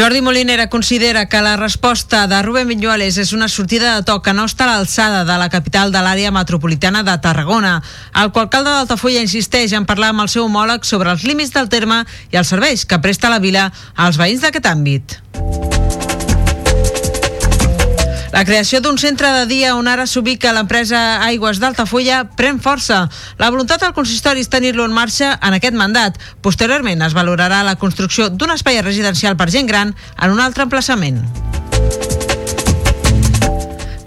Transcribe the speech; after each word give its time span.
Jordi 0.00 0.22
Molinera 0.22 0.70
considera 0.70 1.28
que 1.28 1.42
la 1.42 1.58
resposta 1.58 2.26
de 2.26 2.40
Rubén 2.40 2.68
Viñuales 2.68 3.18
és 3.20 3.34
una 3.36 3.50
sortida 3.52 3.98
de 3.98 4.02
to 4.08 4.22
que 4.24 4.32
no 4.32 4.46
està 4.48 4.64
a 4.64 4.70
l'alçada 4.70 5.26
de 5.28 5.36
la 5.36 5.50
capital 5.52 5.92
de 5.92 6.00
l'àrea 6.00 6.32
metropolitana 6.32 7.02
de 7.04 7.18
Tarragona. 7.20 7.74
El 8.16 8.32
alcalde 8.32 8.72
d'Altafulla 8.72 9.20
insisteix 9.20 9.76
en 9.76 9.84
parlar 9.84 10.14
amb 10.14 10.24
el 10.24 10.32
seu 10.32 10.48
homòleg 10.48 10.88
sobre 10.88 11.12
els 11.12 11.28
límits 11.28 11.52
del 11.52 11.68
terme 11.68 12.06
i 12.32 12.40
els 12.40 12.48
serveis 12.48 12.86
que 12.88 13.02
presta 13.04 13.28
la 13.28 13.44
vila 13.44 13.68
als 13.94 14.16
veïns 14.16 14.40
d'aquest 14.40 14.72
àmbit. 14.72 15.20
La 18.32 18.44
creació 18.44 18.78
d'un 18.80 18.98
centre 18.98 19.30
de 19.34 19.46
dia 19.50 19.74
on 19.74 19.88
ara 19.90 20.06
s'ubica 20.06 20.52
l'empresa 20.54 21.00
Aigües 21.26 21.58
d'Altafulla 21.58 22.22
pren 22.38 22.60
força. 22.62 23.02
La 23.42 23.50
voluntat 23.50 23.82
del 23.82 23.96
consistori 23.96 24.44
és 24.44 24.52
tenir-lo 24.52 24.86
en 24.86 24.94
marxa 24.94 25.32
en 25.42 25.58
aquest 25.58 25.74
mandat. 25.74 26.20
Posteriorment 26.40 27.02
es 27.02 27.16
valorarà 27.18 27.64
la 27.66 27.76
construcció 27.76 28.30
d'un 28.30 28.54
espai 28.54 28.80
residencial 28.86 29.36
per 29.36 29.50
gent 29.50 29.66
gran 29.66 29.96
en 30.16 30.30
un 30.30 30.40
altre 30.46 30.68
emplaçament. 30.68 31.24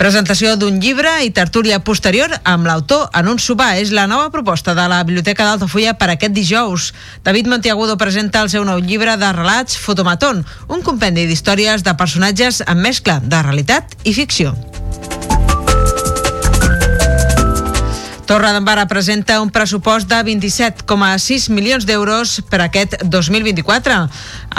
Presentació 0.04 0.58
d'un 0.60 0.82
llibre 0.84 1.08
i 1.24 1.30
tertúlia 1.32 1.78
posterior 1.80 2.28
amb 2.44 2.68
l'autor 2.68 3.06
en 3.16 3.30
un 3.32 3.38
sopar. 3.40 3.78
És 3.80 3.94
la 3.96 4.04
nova 4.04 4.28
proposta 4.34 4.74
de 4.76 4.84
la 4.92 4.98
Biblioteca 5.08 5.46
d'Altafulla 5.48 5.94
per 5.96 6.10
aquest 6.12 6.34
dijous. 6.36 6.90
David 7.24 7.48
Montiagudo 7.48 7.96
presenta 7.96 8.42
el 8.44 8.50
seu 8.52 8.66
nou 8.68 8.82
llibre 8.84 9.16
de 9.16 9.30
relats 9.32 9.78
Fotomatón, 9.80 10.44
un 10.68 10.84
compendi 10.84 11.24
d'històries 11.24 11.88
de 11.88 11.96
personatges 11.96 12.60
amb 12.68 12.84
mescla 12.84 13.22
de 13.24 13.40
realitat 13.48 13.96
i 14.04 14.12
ficció. 14.12 14.52
Torredembarra 18.28 18.90
presenta 18.92 19.40
un 19.40 19.52
pressupost 19.56 20.12
de 20.12 20.20
27,6 20.20 21.48
milions 21.48 21.88
d'euros 21.88 22.42
per 22.52 22.60
aquest 22.66 22.98
2024. 23.08 24.02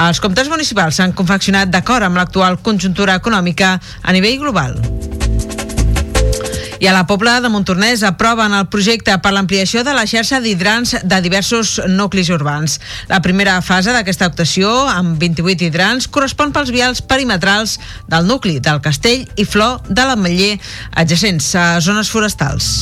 Els 0.09 0.25
comptes 0.25 0.49
municipals 0.49 0.97
s'han 0.97 1.13
confeccionat 1.13 1.69
d'acord 1.69 2.09
amb 2.09 2.17
l'actual 2.17 2.63
conjuntura 2.65 3.21
econòmica 3.21 3.77
a 4.01 4.17
nivell 4.17 4.41
global. 4.41 4.81
I 6.85 6.87
a 6.87 6.93
la 6.93 7.07
Pobla 7.07 7.41
de 7.41 7.49
Montornès 7.49 8.03
aproven 8.05 8.53
el 8.53 8.67
projecte 8.69 9.15
per 9.25 9.31
l'ampliació 9.33 9.81
de 9.87 9.95
la 9.97 10.03
xarxa 10.05 10.37
d'hidrants 10.45 10.91
de 11.01 11.21
diversos 11.25 11.79
nuclis 11.89 12.29
urbans. 12.29 12.75
La 13.09 13.23
primera 13.25 13.55
fase 13.65 13.95
d'aquesta 13.97 14.29
actuació, 14.29 14.69
amb 14.93 15.17
28 15.17 15.65
hidrants, 15.65 16.11
correspon 16.13 16.53
pels 16.53 16.75
vials 16.77 17.01
perimetrals 17.01 17.79
del 18.13 18.29
nucli 18.29 18.59
del 18.61 18.85
Castell 18.85 19.25
i 19.41 19.49
Flor 19.49 19.81
de 19.89 20.05
l'Ametller, 20.05 20.59
adjacents 20.93 21.55
a 21.57 21.71
zones 21.81 22.13
forestals. 22.13 22.75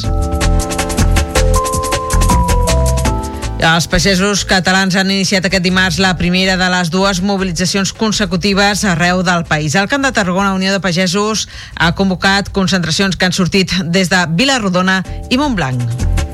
Els 3.62 3.84
pagesos 3.86 4.40
catalans 4.42 4.96
han 4.98 5.12
iniciat 5.14 5.44
aquest 5.46 5.62
dimarts 5.62 6.00
la 6.02 6.16
primera 6.18 6.56
de 6.58 6.66
les 6.72 6.90
dues 6.90 7.20
mobilitzacions 7.22 7.92
consecutives 7.94 8.82
arreu 8.90 9.22
del 9.22 9.46
país. 9.46 9.76
El 9.78 9.86
Camp 9.86 10.02
de 10.02 10.10
Tarragona, 10.10 10.56
Unió 10.58 10.74
de 10.74 10.82
Pagesos, 10.82 11.46
ha 11.78 11.92
convocat 11.94 12.50
concentracions 12.50 13.14
que 13.14 13.30
han 13.30 13.38
sortit 13.38 13.70
des 13.86 14.10
de 14.10 14.26
Vila-rodona 14.34 15.04
i 15.30 15.38
Montblanc. 15.38 16.31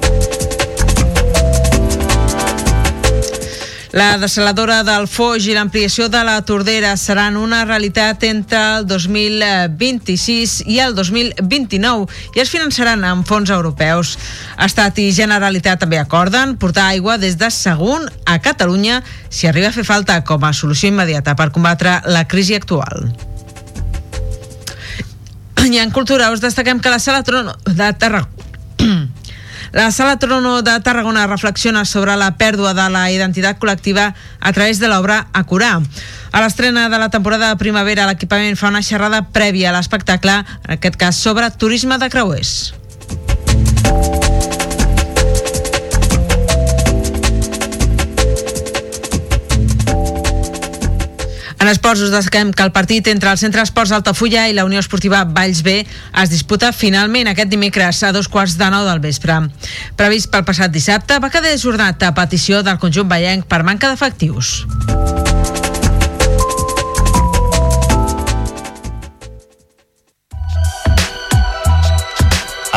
La 3.92 4.18
desaladora 4.20 4.82
del 4.84 5.06
Foix 5.08 5.46
i 5.48 5.54
l'ampliació 5.56 6.10
de 6.12 6.20
la 6.26 6.36
Tordera 6.44 6.90
seran 7.00 7.38
una 7.40 7.62
realitat 7.64 8.24
entre 8.28 8.58
el 8.76 8.86
2026 8.86 10.58
i 10.68 10.76
el 10.84 10.92
2029 10.94 12.04
i 12.36 12.42
es 12.42 12.52
finançaran 12.52 13.06
amb 13.08 13.24
fons 13.24 13.48
europeus. 13.48 14.18
Estat 14.60 15.00
i 15.00 15.08
Generalitat 15.16 15.80
també 15.80 15.96
acorden 16.02 16.58
portar 16.60 16.90
aigua 16.92 17.16
des 17.16 17.38
de 17.40 17.48
Sagunt 17.48 18.04
a 18.28 18.36
Catalunya 18.44 19.00
si 19.30 19.48
arriba 19.48 19.72
a 19.72 19.76
fer 19.76 19.86
falta 19.88 20.20
com 20.20 20.44
a 20.44 20.52
solució 20.52 20.92
immediata 20.92 21.32
per 21.34 21.48
combatre 21.50 22.02
la 22.12 22.26
crisi 22.28 22.58
actual. 22.60 23.08
I 25.64 25.80
en 25.80 25.90
cultura 25.96 26.28
us 26.32 26.44
destaquem 26.44 26.80
que 26.80 26.92
la 26.92 27.00
Sala 27.00 27.24
Trono 27.24 27.56
de 27.64 27.92
Tarragona 27.96 28.36
la 29.72 29.90
Sala 29.90 30.18
Trono 30.18 30.62
de 30.62 30.80
Tarragona 30.80 31.26
reflexiona 31.26 31.84
sobre 31.84 32.16
la 32.16 32.32
pèrdua 32.36 32.74
de 32.74 32.88
la 32.90 33.10
identitat 33.12 33.58
col·lectiva 33.60 34.12
a 34.40 34.52
través 34.52 34.80
de 34.80 34.88
l'obra 34.88 35.26
A 35.32 35.44
curar. 35.44 35.82
A 36.32 36.40
l'estrena 36.44 36.88
de 36.88 36.98
la 36.98 37.10
temporada 37.10 37.48
de 37.50 37.60
primavera, 37.60 38.06
l'equipament 38.08 38.56
fa 38.56 38.72
una 38.72 38.82
xerrada 38.84 39.22
prèvia 39.32 39.70
a 39.70 39.76
l'espectacle, 39.76 40.40
en 40.64 40.76
aquest 40.76 40.96
cas 41.00 41.16
sobre 41.16 41.50
turisme 41.50 41.98
de 41.98 42.10
creuers. 42.12 42.74
En 51.58 51.66
esports 51.66 52.04
us 52.06 52.12
destaquem 52.14 52.52
que 52.54 52.62
el 52.62 52.70
partit 52.70 53.08
entre 53.10 53.32
el 53.32 53.38
Centre 53.40 53.64
Esports 53.66 53.90
Altafulla 53.90 54.44
i 54.46 54.54
la 54.54 54.64
Unió 54.64 54.78
Esportiva 54.78 55.24
Valls 55.26 55.64
B 55.66 55.80
es 55.82 56.30
disputa 56.30 56.70
finalment 56.72 57.26
aquest 57.26 57.50
dimecres 57.50 58.04
a 58.06 58.12
dos 58.14 58.30
quarts 58.30 58.54
de 58.60 58.68
nou 58.70 58.86
del 58.86 59.02
vespre. 59.02 59.40
Previst 59.98 60.30
pel 60.30 60.46
passat 60.46 60.70
dissabte, 60.70 61.18
va 61.18 61.32
quedar 61.34 61.50
ajornat 61.50 62.06
a 62.06 62.14
petició 62.14 62.62
del 62.62 62.78
conjunt 62.78 63.10
vallenc 63.10 63.50
per 63.50 63.64
manca 63.66 63.90
d'efectius. 63.90 64.62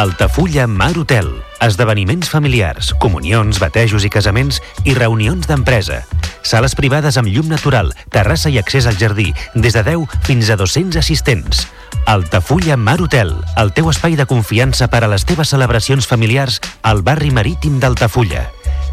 Altafulla 0.02 0.66
Mar 0.66 0.98
Hotel. 0.98 1.30
Esdeveniments 1.62 2.34
familiars, 2.34 2.96
comunions, 2.98 3.62
batejos 3.62 4.02
i 4.02 4.10
casaments 4.10 4.58
i 4.82 4.98
reunions 4.98 5.46
d'empresa. 5.46 6.02
Sales 6.42 6.76
privades 6.76 7.18
amb 7.18 7.30
llum 7.30 7.48
natural, 7.50 7.94
terrassa 8.10 8.50
i 8.50 8.58
accés 8.60 8.88
al 8.88 8.98
jardí, 8.98 9.32
des 9.54 9.74
de 9.74 9.84
10 9.84 10.08
fins 10.26 10.50
a 10.50 10.58
200 10.58 10.98
assistents. 10.98 11.68
Altafulla 12.06 12.78
Mar 12.78 13.02
Hotel, 13.02 13.36
el 13.58 13.74
teu 13.74 13.90
espai 13.92 14.16
de 14.18 14.26
confiança 14.26 14.90
per 14.90 15.04
a 15.06 15.12
les 15.12 15.26
teves 15.26 15.54
celebracions 15.54 16.08
familiars 16.08 16.60
al 16.82 17.04
barri 17.06 17.32
marítim 17.32 17.80
d'Altafulla. 17.80 18.48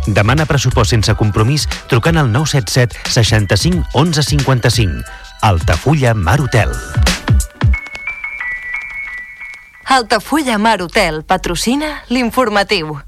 Demana 0.07 0.47
pressupost 0.49 0.95
sense 0.95 1.15
compromís 1.21 1.67
trucant 1.89 2.17
al 2.21 2.31
977 2.33 3.13
65 3.13 3.85
11 3.93 4.23
55. 4.23 5.05
Altafulla 5.43 6.15
Mar 6.15 6.41
Hotel. 6.41 6.73
Altafulla 9.85 10.59
Mar 10.59 10.83
Hotel 10.83 11.25
patrocina 11.25 12.03
l'informatiu. 12.09 12.99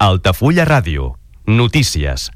Altafulla 0.00 0.64
Ràdio. 0.64 1.18
Notícies. 1.46 2.30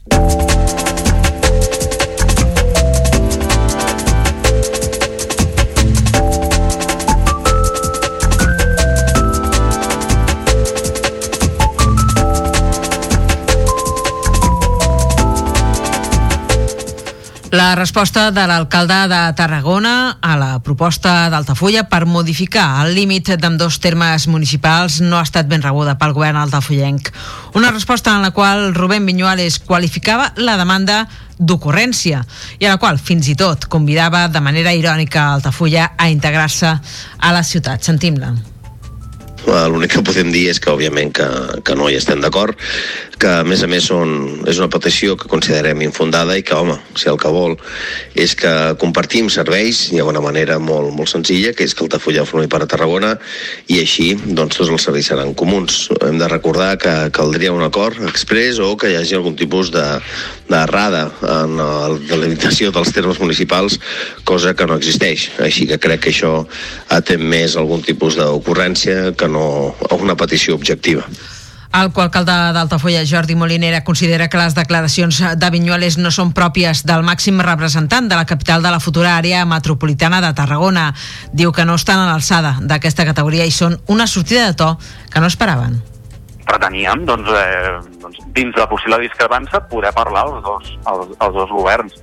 La 17.55 17.77
resposta 17.77 18.33
de 18.33 18.49
l'alcalde 18.51 18.97
de 19.07 19.19
Tarragona 19.39 20.19
a 20.21 20.33
la 20.35 20.59
proposta 20.59 21.29
d'Altafulla 21.31 21.85
per 21.87 22.01
modificar 22.03 22.65
el 22.83 22.97
límit 22.97 23.29
d'ambdós 23.39 23.77
termes 23.79 24.25
municipals 24.27 24.97
no 25.05 25.21
ha 25.21 25.23
estat 25.23 25.47
ben 25.47 25.63
rebuda 25.63 25.95
pel 26.01 26.17
govern 26.17 26.41
altafollenc. 26.41 27.13
Una 27.55 27.71
resposta 27.71 28.11
en 28.11 28.25
la 28.27 28.33
qual 28.35 28.75
Rubén 28.75 29.07
Viñuales 29.07 29.61
qualificava 29.63 30.33
la 30.35 30.57
demanda 30.59 31.05
d'ocurrència 31.39 32.25
i 32.59 32.67
a 32.67 32.73
la 32.73 32.81
qual 32.83 32.99
fins 32.99 33.31
i 33.31 33.37
tot 33.39 33.69
convidava 33.71 34.25
de 34.27 34.43
manera 34.43 34.75
irònica 34.75 35.29
Altafulla 35.37 35.93
a 35.95 36.11
integrar-se 36.11 36.75
a 36.75 37.33
la 37.39 37.45
ciutat. 37.47 37.87
Sentim-la. 37.87 38.33
L'únic 39.45 39.93
que 39.93 40.03
podem 40.03 40.31
dir 40.33 40.47
és 40.51 40.59
que, 40.59 40.73
òbviament, 40.73 41.11
que, 41.15 41.27
que 41.63 41.75
no 41.77 41.91
hi 41.91 41.99
estem 41.99 42.23
d'acord, 42.25 42.57
que, 43.19 43.31
a 43.41 43.45
més 43.47 43.63
a 43.65 43.69
més, 43.71 43.87
són, 43.91 44.43
és 44.51 44.59
una 44.61 44.71
petició 44.73 45.17
que 45.19 45.31
considerem 45.31 45.83
infundada 45.87 46.37
i 46.39 46.45
que, 46.47 46.57
home, 46.57 46.77
si 46.99 47.09
el 47.11 47.19
que 47.21 47.33
vol 47.33 47.57
és 48.19 48.35
que 48.39 48.53
compartim 48.81 49.31
serveis, 49.33 49.87
hi 49.93 50.01
ha 50.01 50.09
una 50.09 50.23
manera 50.25 50.59
molt, 50.63 50.93
molt 50.97 51.11
senzilla, 51.13 51.55
que 51.55 51.67
és 51.67 51.75
que 51.75 51.85
Altafulla 51.87 52.27
formi 52.29 52.51
part 52.51 52.67
a 52.67 52.71
Tarragona 52.71 53.15
i 53.71 53.81
així, 53.83 54.13
doncs, 54.25 54.59
tots 54.59 54.71
els 54.71 54.87
serveis 54.89 55.11
seran 55.11 55.35
comuns. 55.39 55.89
Hem 56.05 56.19
de 56.21 56.31
recordar 56.31 56.75
que 56.81 56.95
caldria 57.15 57.55
un 57.55 57.65
acord 57.67 58.01
express 58.09 58.61
o 58.63 58.75
que 58.79 58.93
hi 58.93 58.99
hagi 59.01 59.19
algun 59.19 59.37
tipus 59.39 59.73
de 59.75 59.85
d'errada 60.49 61.07
en 61.41 61.57
la 61.57 61.69
delimitació 62.09 62.71
dels 62.75 62.93
termes 62.93 63.21
municipals, 63.23 63.79
cosa 64.29 64.55
que 64.55 64.67
no 64.69 64.77
existeix. 64.81 65.31
Així 65.41 65.69
que 65.71 65.81
crec 65.81 66.05
que 66.05 66.13
això 66.13 66.35
atén 66.93 67.25
més 67.25 67.57
algun 67.57 67.85
tipus 67.85 68.19
d'ocurrència 68.21 69.15
que 69.17 69.31
no 69.31 69.47
una 69.97 70.19
petició 70.21 70.59
objectiva. 70.59 71.07
El 71.75 71.89
coalcalde 71.91 72.35
d'Altafulla, 72.55 73.01
Jordi 73.03 73.35
Molinera, 73.35 73.81
considera 73.83 74.29
que 74.31 74.39
les 74.39 74.55
declaracions 74.55 75.17
de 75.35 75.49
Vinyuales 75.51 75.97
no 75.99 76.13
són 76.15 76.31
pròpies 76.31 76.85
del 76.87 77.03
màxim 77.03 77.41
representant 77.43 78.07
de 78.07 78.15
la 78.15 78.29
capital 78.31 78.63
de 78.63 78.71
la 78.71 78.79
futura 78.79 79.17
àrea 79.17 79.41
metropolitana 79.43 80.21
de 80.23 80.31
Tarragona. 80.39 80.93
Diu 81.33 81.51
que 81.51 81.65
no 81.67 81.75
estan 81.75 81.99
a 81.99 82.07
l'alçada 82.13 82.55
d'aquesta 82.63 83.09
categoria 83.09 83.43
i 83.43 83.51
són 83.51 83.75
una 83.91 84.07
sortida 84.07 84.47
de 84.47 84.55
to 84.55 84.71
que 85.11 85.19
no 85.19 85.27
esperaven. 85.27 85.83
preteníem, 86.45 87.07
doncs, 87.09 87.29
eh, 87.33 87.81
doncs, 88.03 88.19
dins 88.37 88.55
la 88.55 88.69
possible 88.69 89.01
discrepància, 89.01 89.65
poder 89.67 89.91
parlar 89.97 90.27
els 90.29 90.43
dos, 90.45 90.71
els, 90.93 91.17
els 91.19 91.35
dos 91.35 91.51
governs. 91.51 91.95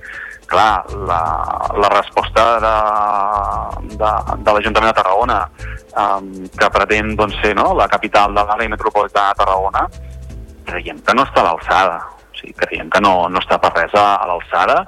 Clar, 0.52 0.84
la, 1.08 1.20
la 1.80 1.88
resposta 1.88 2.42
de, 2.60 2.72
de, 3.96 4.10
de 4.44 4.52
l'Ajuntament 4.52 4.90
de 4.90 4.96
Tarragona, 4.98 5.38
um, 5.96 6.26
que 6.52 6.68
pretén 6.74 7.14
doncs, 7.16 7.38
ser 7.40 7.54
no, 7.56 7.70
la 7.78 7.88
capital 7.88 8.34
de 8.36 8.44
l'àrea 8.44 8.72
metropolitana 8.74 9.32
de 9.32 9.40
Tarragona, 9.40 9.86
creiem 10.68 11.00
que 11.06 11.14
no 11.16 11.24
està 11.24 11.40
a 11.40 11.46
l'alçada. 11.46 11.96
O 12.28 12.36
sigui, 12.36 12.52
creiem 12.60 12.92
que 12.92 13.00
no, 13.00 13.14
no 13.32 13.40
està 13.40 13.56
per 13.62 13.72
res 13.78 13.96
a, 13.96 14.04
a 14.20 14.28
l'alçada. 14.28 14.82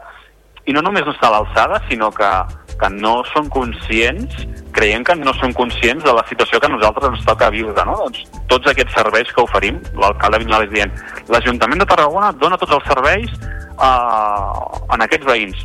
I 0.68 0.76
no 0.76 0.84
només 0.84 1.08
no 1.08 1.16
està 1.16 1.32
a 1.32 1.38
l'alçada, 1.38 1.80
sinó 1.88 2.12
que, 2.12 2.30
que 2.76 2.92
no 2.92 3.22
són 3.32 3.48
conscients 3.52 4.44
creiem 4.74 5.04
que 5.06 5.14
no 5.14 5.32
són 5.38 5.52
conscients 5.54 6.02
de 6.04 6.12
la 6.12 6.24
situació 6.28 6.58
que 6.60 6.68
nosaltres 6.68 7.12
ens 7.14 7.26
toca 7.26 7.50
viure, 7.54 7.84
no? 7.86 7.94
Doncs 8.02 8.24
tots 8.50 8.70
aquests 8.72 8.96
serveis 8.98 9.30
que 9.32 9.44
oferim, 9.44 9.78
l'alcalde 10.00 10.40
Vinyales 10.42 10.72
dient, 10.72 10.90
l'Ajuntament 11.30 11.80
de 11.80 11.86
Tarragona 11.86 12.32
dona 12.40 12.58
tots 12.60 12.74
els 12.74 12.88
serveis 12.90 13.30
uh, 13.78 14.78
en 14.94 15.04
aquests 15.04 15.26
veïns. 15.28 15.64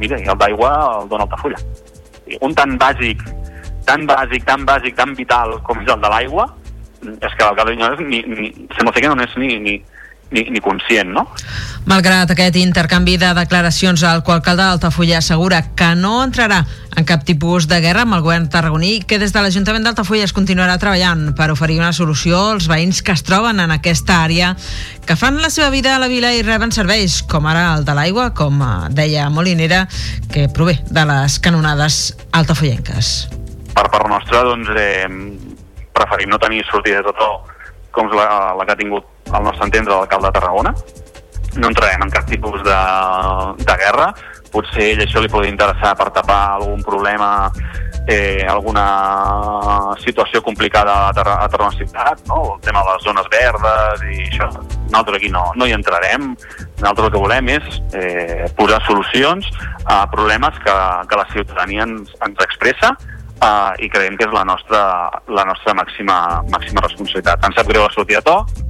Mira, 0.00 0.18
i 0.20 0.28
el 0.28 0.38
d'aigua 0.40 0.72
el 1.00 1.10
dona 1.12 1.26
Altafulla. 1.26 1.60
Un 2.42 2.54
tan 2.58 2.76
bàsic, 2.80 3.22
tan 3.86 4.06
bàsic, 4.08 4.44
tan 4.48 4.64
bàsic, 4.66 4.96
tan 4.98 5.14
vital 5.18 5.56
com 5.66 5.82
és 5.82 5.92
el 5.92 6.02
de 6.02 6.10
l'aigua, 6.12 6.48
és 7.06 7.34
que 7.36 7.44
l'alcalde 7.44 7.76
Vinyales 7.76 8.00
ni, 8.02 8.22
ni, 8.26 8.50
sembla 8.74 8.92
que 8.94 9.06
no 9.06 9.18
n'és 9.18 9.36
ni, 9.38 9.58
ni, 9.62 9.76
ni, 10.30 10.42
ni 10.50 10.60
conscient, 10.60 11.12
no? 11.12 11.26
Malgrat 11.86 12.32
aquest 12.32 12.56
intercanvi 12.58 13.14
de 13.20 13.30
declaracions, 13.36 14.02
el 14.02 14.24
coalcalde 14.26 14.64
d'Altafulla 14.64 15.20
assegura 15.20 15.60
que 15.78 15.92
no 15.94 16.18
entrarà 16.24 16.64
en 16.96 17.06
cap 17.06 17.22
tipus 17.28 17.68
de 17.70 17.78
guerra 17.84 18.02
amb 18.06 18.16
el 18.16 18.24
govern 18.24 18.48
tarragoní 18.50 18.96
i 18.96 19.02
que 19.06 19.20
des 19.22 19.34
de 19.34 19.42
l'Ajuntament 19.44 19.86
d'Altafulla 19.86 20.26
es 20.26 20.34
continuarà 20.34 20.78
treballant 20.82 21.28
per 21.38 21.50
oferir 21.54 21.78
una 21.78 21.92
solució 21.94 22.40
als 22.56 22.66
veïns 22.70 23.02
que 23.06 23.14
es 23.14 23.22
troben 23.26 23.60
en 23.62 23.70
aquesta 23.70 24.18
àrea 24.24 24.54
que 25.06 25.16
fan 25.16 25.38
la 25.42 25.52
seva 25.52 25.70
vida 25.70 25.94
a 25.94 26.02
la 26.02 26.10
vila 26.10 26.32
i 26.34 26.42
reben 26.42 26.74
serveis, 26.74 27.20
com 27.22 27.46
ara 27.46 27.76
el 27.76 27.86
de 27.86 27.94
l'aigua, 27.94 28.32
com 28.34 28.62
eh, 28.62 28.74
deia 28.90 29.30
Molinera, 29.30 29.86
que 30.32 30.48
prové 30.48 30.80
de 30.90 31.06
les 31.06 31.38
canonades 31.38 32.16
altafollenques. 32.32 33.28
per 33.76 33.90
part 33.92 34.08
nostra, 34.08 34.40
doncs, 34.42 34.70
eh, 34.72 35.06
preferim 35.92 36.30
no 36.32 36.38
tenir 36.38 36.64
sortida 36.64 37.02
de 37.04 37.12
to 37.12 37.28
com 37.92 38.08
la, 38.12 38.54
la 38.56 38.64
que 38.64 38.72
ha 38.72 38.80
tingut 38.80 39.04
al 39.32 39.42
nostre 39.44 39.66
entendre 39.66 39.94
l'alcalde 39.94 40.30
de 40.30 40.38
Tarragona. 40.38 40.74
No 41.56 41.70
entrarem 41.70 42.02
en 42.04 42.10
cap 42.12 42.26
tipus 42.28 42.62
de, 42.64 42.80
de 43.62 43.76
guerra. 43.80 44.10
Potser 44.52 44.90
ell 44.92 45.02
això 45.04 45.22
li 45.22 45.30
pot 45.32 45.46
interessar 45.48 45.94
per 45.96 46.10
tapar 46.14 46.40
algun 46.58 46.82
problema, 46.84 47.48
eh, 48.06 48.44
alguna 48.48 48.84
situació 50.04 50.42
complicada 50.44 51.08
a, 51.08 51.14
Tarra, 51.16 51.38
a 51.42 51.48
Tarragona 51.48 51.76
Ciutat, 51.76 52.22
no? 52.28 52.42
el 52.54 52.60
tema 52.64 52.84
de 52.84 52.94
les 52.94 53.08
zones 53.08 53.32
verdes 53.32 54.06
i 54.12 54.20
això. 54.28 54.50
Nosaltres 54.86 55.18
aquí 55.18 55.32
no, 55.32 55.48
no 55.56 55.66
hi 55.66 55.74
entrarem. 55.76 56.30
Nosaltres 56.78 57.08
el 57.08 57.12
que 57.16 57.24
volem 57.24 57.52
és 57.56 57.82
eh, 57.96 58.46
posar 58.56 58.82
solucions 58.86 59.48
a 59.86 60.04
problemes 60.12 60.60
que, 60.62 60.78
que 61.08 61.20
la 61.20 61.28
ciutadania 61.32 61.88
ens, 61.88 62.12
ens 62.26 62.44
expressa 62.44 62.94
uh, 63.42 63.72
i 63.82 63.88
creiem 63.92 64.16
que 64.18 64.26
és 64.28 64.34
la 64.34 64.44
nostra, 64.48 64.82
la 65.28 65.44
nostra 65.48 65.74
màxima, 65.76 66.16
màxima 66.52 66.84
responsabilitat. 66.84 67.44
Ens 67.46 67.58
sap 67.58 67.68
greu 67.70 67.84
la 67.84 67.92
sortida 67.94 68.22
de 68.22 68.28
to, 68.30 68.65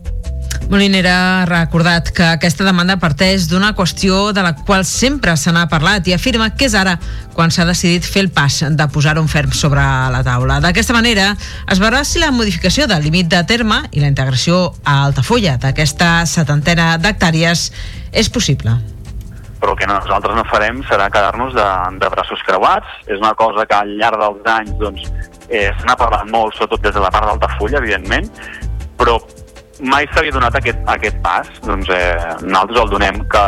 Molinera 0.66 1.42
ha 1.42 1.44
recordat 1.46 2.08
que 2.10 2.24
aquesta 2.26 2.64
demanda 2.66 2.96
parteix 2.98 3.44
d'una 3.46 3.68
qüestió 3.78 4.32
de 4.34 4.42
la 4.42 4.50
qual 4.66 4.82
sempre 4.84 5.36
se 5.38 5.52
n'ha 5.54 5.68
parlat 5.70 6.08
i 6.10 6.14
afirma 6.16 6.48
que 6.58 6.66
és 6.66 6.74
ara 6.74 6.96
quan 7.36 7.54
s'ha 7.54 7.68
decidit 7.68 8.02
fer 8.02 8.24
el 8.24 8.32
pas 8.34 8.56
de 8.66 8.88
posar-ho 8.90 9.22
en 9.22 9.30
ferm 9.30 9.54
sobre 9.54 9.84
la 10.10 10.24
taula. 10.26 10.58
D'aquesta 10.64 10.96
manera 10.96 11.28
es 11.70 11.78
veurà 11.78 12.02
si 12.02 12.18
la 12.18 12.32
modificació 12.34 12.88
del 12.90 13.06
límit 13.06 13.30
de 13.30 13.44
terme 13.46 13.84
i 13.92 14.02
la 14.02 14.10
integració 14.10 14.74
a 14.82 15.04
Altafulla 15.04 15.54
d'aquesta 15.62 16.26
setantena 16.26 16.96
d'hectàrees 16.98 17.70
és 18.10 18.28
possible. 18.28 18.74
però 19.60 19.72
el 19.72 19.78
que 19.78 19.86
nosaltres 19.86 20.34
no 20.36 20.44
farem 20.50 20.82
serà 20.84 21.08
quedar-nos 21.10 21.54
de, 21.54 21.64
de 21.98 22.08
braços 22.12 22.42
creuats. 22.46 22.86
És 23.06 23.18
una 23.18 23.34
cosa 23.34 23.64
que 23.66 23.74
al 23.74 23.96
llarg 23.96 24.20
dels 24.20 24.50
anys 24.52 24.76
doncs, 24.82 25.08
eh, 25.48 25.70
se 25.72 25.86
n'ha 25.86 25.96
parlat 25.96 26.28
molt, 26.28 26.54
sobretot 26.54 26.82
des 26.82 26.94
de 26.94 27.00
la 27.00 27.10
part 27.10 27.26
d'Altafulla, 27.26 27.78
evidentment, 27.78 28.28
però 29.00 29.16
mai 29.80 30.06
s'havia 30.12 30.34
donat 30.34 30.56
aquest, 30.58 30.78
aquest 30.92 31.18
pas. 31.24 31.48
Doncs 31.64 31.90
eh, 31.92 32.36
nosaltres 32.42 32.82
el 32.82 32.92
donem 32.92 33.18
que, 33.32 33.46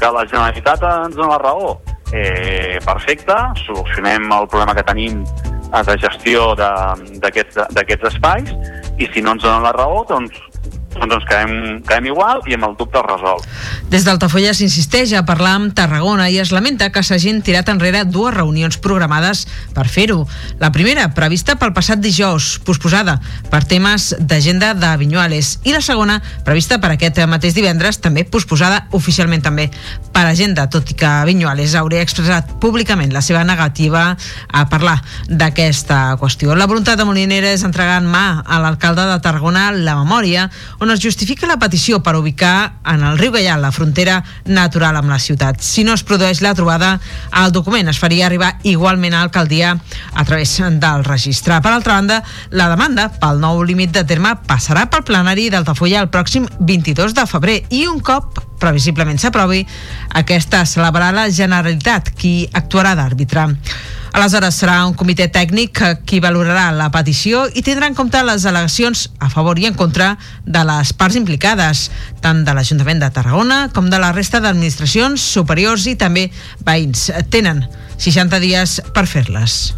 que 0.00 0.10
la 0.16 0.24
Generalitat 0.26 0.84
ens 0.90 1.16
dona 1.16 1.36
la 1.36 1.38
raó. 1.44 1.76
Eh, 2.12 2.78
perfecte, 2.86 3.36
solucionem 3.66 4.30
el 4.32 4.48
problema 4.48 4.74
que 4.74 4.84
tenim 4.88 5.22
de 5.68 5.96
gestió 6.00 6.54
d'aquests 6.56 8.06
espais 8.08 8.54
i 8.98 9.08
si 9.12 9.20
no 9.20 9.34
ens 9.36 9.44
donen 9.44 9.66
la 9.66 9.74
raó, 9.76 10.04
doncs, 10.08 10.38
doncs 11.00 11.18
ens 11.18 11.26
quedem, 11.28 11.52
quedem 11.86 12.10
igual 12.10 12.42
i 12.46 12.56
amb 12.56 12.68
el 12.68 12.76
dubte 12.78 13.00
es 13.00 13.06
resol. 13.06 13.42
Des 13.92 14.04
d'Altafulla 14.06 14.52
s'insisteix 14.56 15.14
a 15.16 15.24
parlar 15.28 15.54
amb 15.58 15.74
Tarragona 15.76 16.28
i 16.30 16.38
es 16.42 16.52
lamenta 16.54 16.90
que 16.92 17.02
s'hagin 17.02 17.40
tirat 17.46 17.70
enrere 17.72 18.04
dues 18.08 18.34
reunions 18.34 18.78
programades 18.82 19.46
per 19.74 19.86
fer-ho. 19.88 20.24
La 20.60 20.72
primera, 20.74 21.08
prevista 21.14 21.56
pel 21.58 21.74
passat 21.76 22.02
dijous, 22.02 22.58
posposada 22.66 23.18
per 23.50 23.62
temes 23.68 24.10
d'agenda 24.18 24.74
de 24.74 24.94
Vinyuales, 25.00 25.58
i 25.64 25.74
la 25.74 25.82
segona, 25.84 26.18
prevista 26.44 26.80
per 26.82 26.92
aquest 26.94 27.20
mateix 27.30 27.56
divendres, 27.56 28.00
també 28.02 28.24
posposada 28.24 28.84
oficialment 28.96 29.44
també 29.44 29.68
per 30.12 30.26
agenda, 30.26 30.68
tot 30.70 30.90
i 30.90 30.98
que 30.98 31.10
Vinyuales 31.28 31.76
hauria 31.78 32.02
expressat 32.04 32.56
públicament 32.60 33.12
la 33.14 33.22
seva 33.24 33.44
negativa 33.46 34.16
a 34.48 34.64
parlar 34.68 34.98
d'aquesta 35.28 36.16
qüestió. 36.20 36.54
La 36.58 36.66
voluntat 36.66 36.98
de 36.98 37.06
Molinera 37.08 37.52
és 37.54 37.64
entregar 37.66 38.00
en 38.02 38.08
mà 38.10 38.42
a 38.44 38.60
l'alcalde 38.62 39.06
de 39.08 39.18
Tarragona 39.24 39.68
la 39.72 39.96
memòria 40.00 40.48
on 40.80 40.87
es 40.94 41.02
justifica 41.02 41.46
la 41.46 41.58
petició 41.58 42.00
per 42.02 42.14
ubicar 42.16 42.80
en 42.88 43.02
el 43.04 43.18
riu 43.18 43.32
Gaià 43.34 43.56
la 43.60 43.72
frontera 43.74 44.18
natural 44.46 44.96
amb 44.98 45.10
la 45.12 45.18
ciutat. 45.18 45.62
Si 45.64 45.84
no 45.84 45.94
es 45.96 46.04
produeix 46.06 46.42
la 46.44 46.54
trobada, 46.54 46.94
el 47.42 47.52
document 47.52 47.88
es 47.88 48.00
faria 48.00 48.26
arribar 48.26 48.54
igualment 48.62 49.14
a 49.14 49.22
l'alcaldia 49.22 49.74
a 50.14 50.24
través 50.24 50.56
del 50.58 51.04
registre. 51.04 51.60
Per 51.62 51.72
altra 51.72 51.98
banda, 51.98 52.22
la 52.50 52.68
demanda 52.72 53.08
pel 53.20 53.40
nou 53.42 53.62
límit 53.62 53.92
de 53.94 54.04
terme 54.04 54.34
passarà 54.48 54.86
pel 54.90 55.04
plenari 55.04 55.48
d'Altafulla 55.50 56.02
el 56.02 56.12
pròxim 56.12 56.48
22 56.60 57.14
de 57.14 57.26
febrer 57.26 57.58
i 57.70 57.86
un 57.86 58.00
cop 58.00 58.40
previsiblement 58.58 59.18
s'aprovi, 59.18 59.62
aquesta 60.18 60.64
es 60.64 60.74
celebrarà 60.76 61.12
la 61.14 61.28
Generalitat, 61.30 62.12
qui 62.18 62.42
actuarà 62.52 62.96
d'àrbitre. 62.98 63.46
Aleshores 64.12 64.56
serà 64.60 64.80
un 64.86 64.94
comitè 64.94 65.28
tècnic 65.30 65.72
que- 65.78 65.98
qui 66.04 66.20
valorarà 66.20 66.70
la 66.72 66.90
petició 66.90 67.46
i 67.54 67.62
tindrà 67.62 67.86
en 67.86 67.94
compte 67.94 68.22
les 68.24 68.44
al·legacions 68.46 69.08
a 69.20 69.28
favor 69.30 69.58
i 69.58 69.66
en 69.66 69.74
contra 69.74 70.16
de 70.44 70.64
les 70.64 70.92
parts 70.92 71.16
implicades, 71.16 71.90
tant 72.20 72.44
de 72.44 72.54
l'Ajuntament 72.54 73.00
de 73.00 73.10
Tarragona 73.10 73.68
com 73.74 73.90
de 73.90 73.98
la 73.98 74.12
resta 74.12 74.40
d'administracions 74.40 75.20
superiors 75.20 75.86
i 75.86 75.96
també 75.96 76.30
veïns. 76.64 77.10
Tenen 77.30 77.66
60 77.98 78.40
dies 78.40 78.80
per 78.94 79.06
fer-les. 79.06 79.74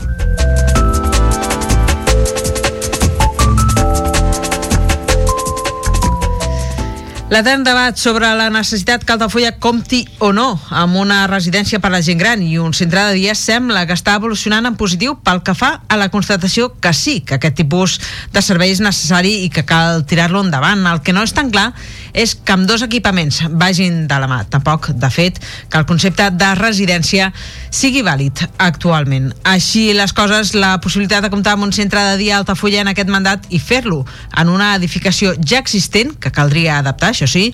L'etern 7.31 7.63
debat 7.63 7.95
sobre 7.95 8.27
la 8.35 8.49
necessitat 8.51 9.05
que 9.07 9.15
Altafulla 9.15 9.53
compti 9.63 10.01
o 10.19 10.33
no 10.35 10.49
amb 10.75 10.97
una 10.99 11.21
residència 11.31 11.79
per 11.79 11.87
a 11.87 11.95
la 11.95 12.01
gent 12.03 12.19
gran 12.19 12.41
i 12.43 12.57
un 12.59 12.73
centre 12.75 13.05
de 13.07 13.13
dia 13.21 13.37
sembla 13.39 13.85
que 13.87 13.95
està 13.95 14.17
evolucionant 14.19 14.67
en 14.67 14.75
positiu 14.75 15.15
pel 15.23 15.39
que 15.47 15.55
fa 15.55 15.69
a 15.87 15.99
la 16.01 16.09
constatació 16.11 16.73
que 16.83 16.91
sí, 16.91 17.21
que 17.23 17.37
aquest 17.39 17.55
tipus 17.61 18.01
de 18.35 18.43
servei 18.43 18.75
és 18.75 18.83
necessari 18.83 19.45
i 19.45 19.49
que 19.55 19.63
cal 19.63 20.03
tirar-lo 20.11 20.43
endavant. 20.43 20.83
El 20.91 21.05
que 21.07 21.15
no 21.15 21.23
és 21.23 21.31
tan 21.37 21.55
clar 21.55 21.69
és 22.13 22.35
que 22.35 22.55
amb 22.55 22.67
dos 22.69 22.83
equipaments 22.83 23.43
vagin 23.51 24.07
de 24.11 24.19
la 24.21 24.29
mà. 24.31 24.43
Tampoc, 24.51 24.91
de 24.97 25.11
fet, 25.11 25.41
que 25.71 25.79
el 25.79 25.87
concepte 25.87 26.31
de 26.31 26.51
residència 26.59 27.31
sigui 27.71 28.03
vàlid 28.07 28.45
actualment. 28.59 29.31
Així 29.47 29.91
les 29.97 30.13
coses, 30.17 30.55
la 30.55 30.77
possibilitat 30.83 31.25
de 31.25 31.31
comptar 31.33 31.55
amb 31.57 31.69
un 31.69 31.75
centre 31.75 32.03
de 32.11 32.17
dia 32.21 32.39
Altafulla 32.41 32.83
en 32.83 32.91
aquest 32.93 33.11
mandat 33.13 33.47
i 33.51 33.61
fer-lo 33.63 34.03
en 34.41 34.51
una 34.51 34.75
edificació 34.77 35.35
ja 35.39 35.61
existent, 35.61 36.17
que 36.21 36.33
caldria 36.35 36.79
adaptar, 36.79 37.13
això 37.15 37.29
sí, 37.31 37.51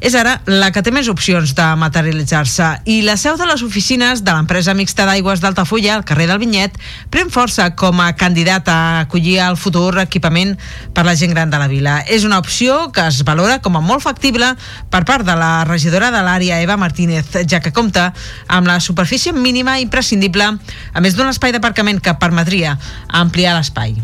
és 0.00 0.16
ara 0.18 0.38
la 0.46 0.70
que 0.74 0.82
té 0.82 0.92
més 0.94 1.08
opcions 1.12 1.54
de 1.56 1.68
materialitzar-se. 1.80 2.70
I 2.90 3.00
la 3.06 3.16
seu 3.20 3.38
de 3.38 3.46
les 3.48 3.62
oficines 3.66 4.24
de 4.24 4.34
l'empresa 4.34 4.74
mixta 4.74 5.06
d'aigües 5.08 5.42
d'Altafulla, 5.42 5.94
al 5.96 6.06
carrer 6.08 6.28
del 6.30 6.40
Vinyet, 6.42 6.76
pren 7.10 7.30
força 7.30 7.70
com 7.78 8.00
a 8.02 8.12
candidat 8.18 8.68
a 8.68 8.80
acollir 9.04 9.38
el 9.44 9.58
futur 9.60 9.94
equipament 10.02 10.56
per 10.94 11.04
la 11.06 11.16
gent 11.16 11.34
gran 11.34 11.50
de 11.50 11.60
la 11.60 11.68
vila. 11.70 12.00
És 12.08 12.24
una 12.24 12.40
opció 12.40 12.90
que 12.94 13.06
es 13.06 13.22
valora 13.26 13.60
com 13.60 13.76
a 13.76 13.84
molt 13.84 13.99
factible 14.00 14.52
per 14.90 15.04
part 15.08 15.26
de 15.26 15.36
la 15.38 15.64
regidora 15.68 16.10
de 16.14 16.22
l'àrea, 16.24 16.60
Eva 16.64 16.76
Martínez, 16.80 17.32
ja 17.48 17.60
que 17.60 17.72
compta 17.72 18.10
amb 18.48 18.66
la 18.68 18.80
superfície 18.80 19.32
mínima 19.32 19.78
imprescindible, 19.80 20.46
a 20.94 21.00
més 21.00 21.16
d'un 21.16 21.30
espai 21.30 21.52
d'aparcament 21.52 22.00
que 22.02 22.16
permetria 22.20 22.76
ampliar 23.08 23.56
l'espai. 23.58 23.94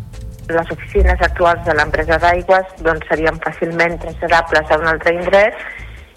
Les 0.47 0.69
oficines 0.71 1.19
actuals 1.27 1.65
de 1.67 1.75
l'empresa 1.75 2.21
d'aigües 2.23 2.77
doncs, 2.87 3.09
serien 3.11 3.41
fàcilment 3.43 3.99
traslladables 4.05 4.71
a 4.71 4.79
un 4.79 4.87
altre 4.93 5.17
indret 5.17 5.59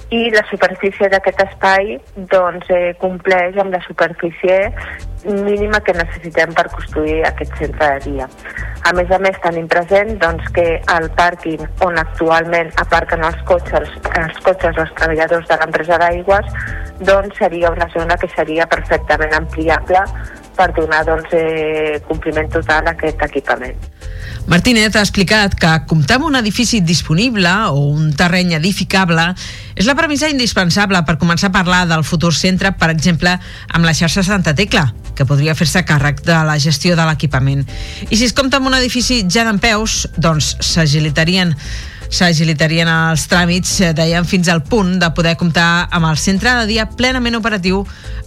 i 0.10 0.30
la 0.34 0.42
superfície 0.50 1.10
d'aquest 1.12 1.42
espai 1.44 2.00
doncs, 2.32 2.70
eh, 2.74 2.96
compleix 3.02 3.58
amb 3.62 3.76
la 3.76 3.82
superfície 3.86 4.58
mínima 5.26 5.82
que 5.86 5.94
necessitem 5.94 6.54
per 6.58 6.66
construir 6.74 7.20
aquest 7.28 7.54
centre 7.60 7.90
de 7.94 8.12
dia. 8.12 8.28
A 8.90 8.94
més 8.98 9.12
a 9.12 9.20
més, 9.20 9.38
tenim 9.44 9.68
present 9.68 10.16
doncs, 10.22 10.48
que 10.56 10.68
el 10.96 11.10
pàrquing 11.20 11.62
on 11.86 12.00
actualment 12.02 12.72
aparquen 12.82 13.24
els 13.28 13.42
cotxes, 13.46 13.94
els 14.24 14.42
cotxes 14.46 14.76
dels 14.80 14.94
treballadors 14.98 15.48
de 15.48 15.60
l'empresa 15.62 16.00
d'aigües 16.02 16.54
doncs, 17.06 17.38
seria 17.38 17.70
una 17.72 17.90
zona 17.94 18.18
que 18.18 18.32
seria 18.36 18.66
perfectament 18.68 19.36
ampliable 19.38 20.06
per 20.60 20.74
donar 20.76 21.06
doncs, 21.08 21.32
eh, 21.32 22.02
compliment 22.08 22.52
total 22.52 22.88
a 22.88 22.98
aquest 22.98 23.24
equipament. 23.24 23.80
Martínez 24.50 24.96
ha 24.96 25.04
explicat 25.06 25.54
que 25.56 25.70
comptar 25.88 26.18
amb 26.18 26.26
un 26.26 26.36
edifici 26.40 26.82
disponible 26.82 27.52
o 27.70 27.84
un 27.94 28.10
terreny 28.18 28.56
edificable 28.58 29.28
és 29.76 29.88
la 29.88 29.96
premissa 29.96 30.28
indispensable 30.32 31.00
per 31.06 31.20
començar 31.22 31.52
a 31.52 31.56
parlar 31.56 31.84
del 31.88 32.04
futur 32.04 32.34
centre, 32.34 32.74
per 32.74 32.90
exemple, 32.90 33.36
amb 33.70 33.86
la 33.86 33.94
xarxa 33.94 34.26
Santa 34.26 34.56
Tecla, 34.58 34.88
que 35.16 35.28
podria 35.30 35.56
fer-se 35.56 35.86
càrrec 35.86 36.24
de 36.26 36.40
la 36.50 36.58
gestió 36.60 36.98
de 36.98 37.06
l'equipament. 37.08 37.64
I 38.10 38.18
si 38.18 38.26
es 38.26 38.34
compta 38.34 38.58
amb 38.58 38.68
un 38.68 38.76
edifici 38.80 39.22
ja 39.30 39.46
d'en 39.48 39.62
peus, 39.62 40.08
doncs 40.18 40.58
s'agilitarien 40.66 41.56
s'agilitarien 42.10 42.90
els 42.90 43.28
tràmits, 43.30 43.76
eh, 43.86 43.94
deien, 43.94 44.26
fins 44.26 44.50
al 44.50 44.64
punt 44.66 44.98
de 44.98 45.12
poder 45.14 45.36
comptar 45.38 45.88
amb 45.92 46.10
el 46.10 46.18
centre 46.18 46.56
de 46.58 46.66
dia 46.66 46.88
plenament 46.90 47.38
operatiu 47.38 47.84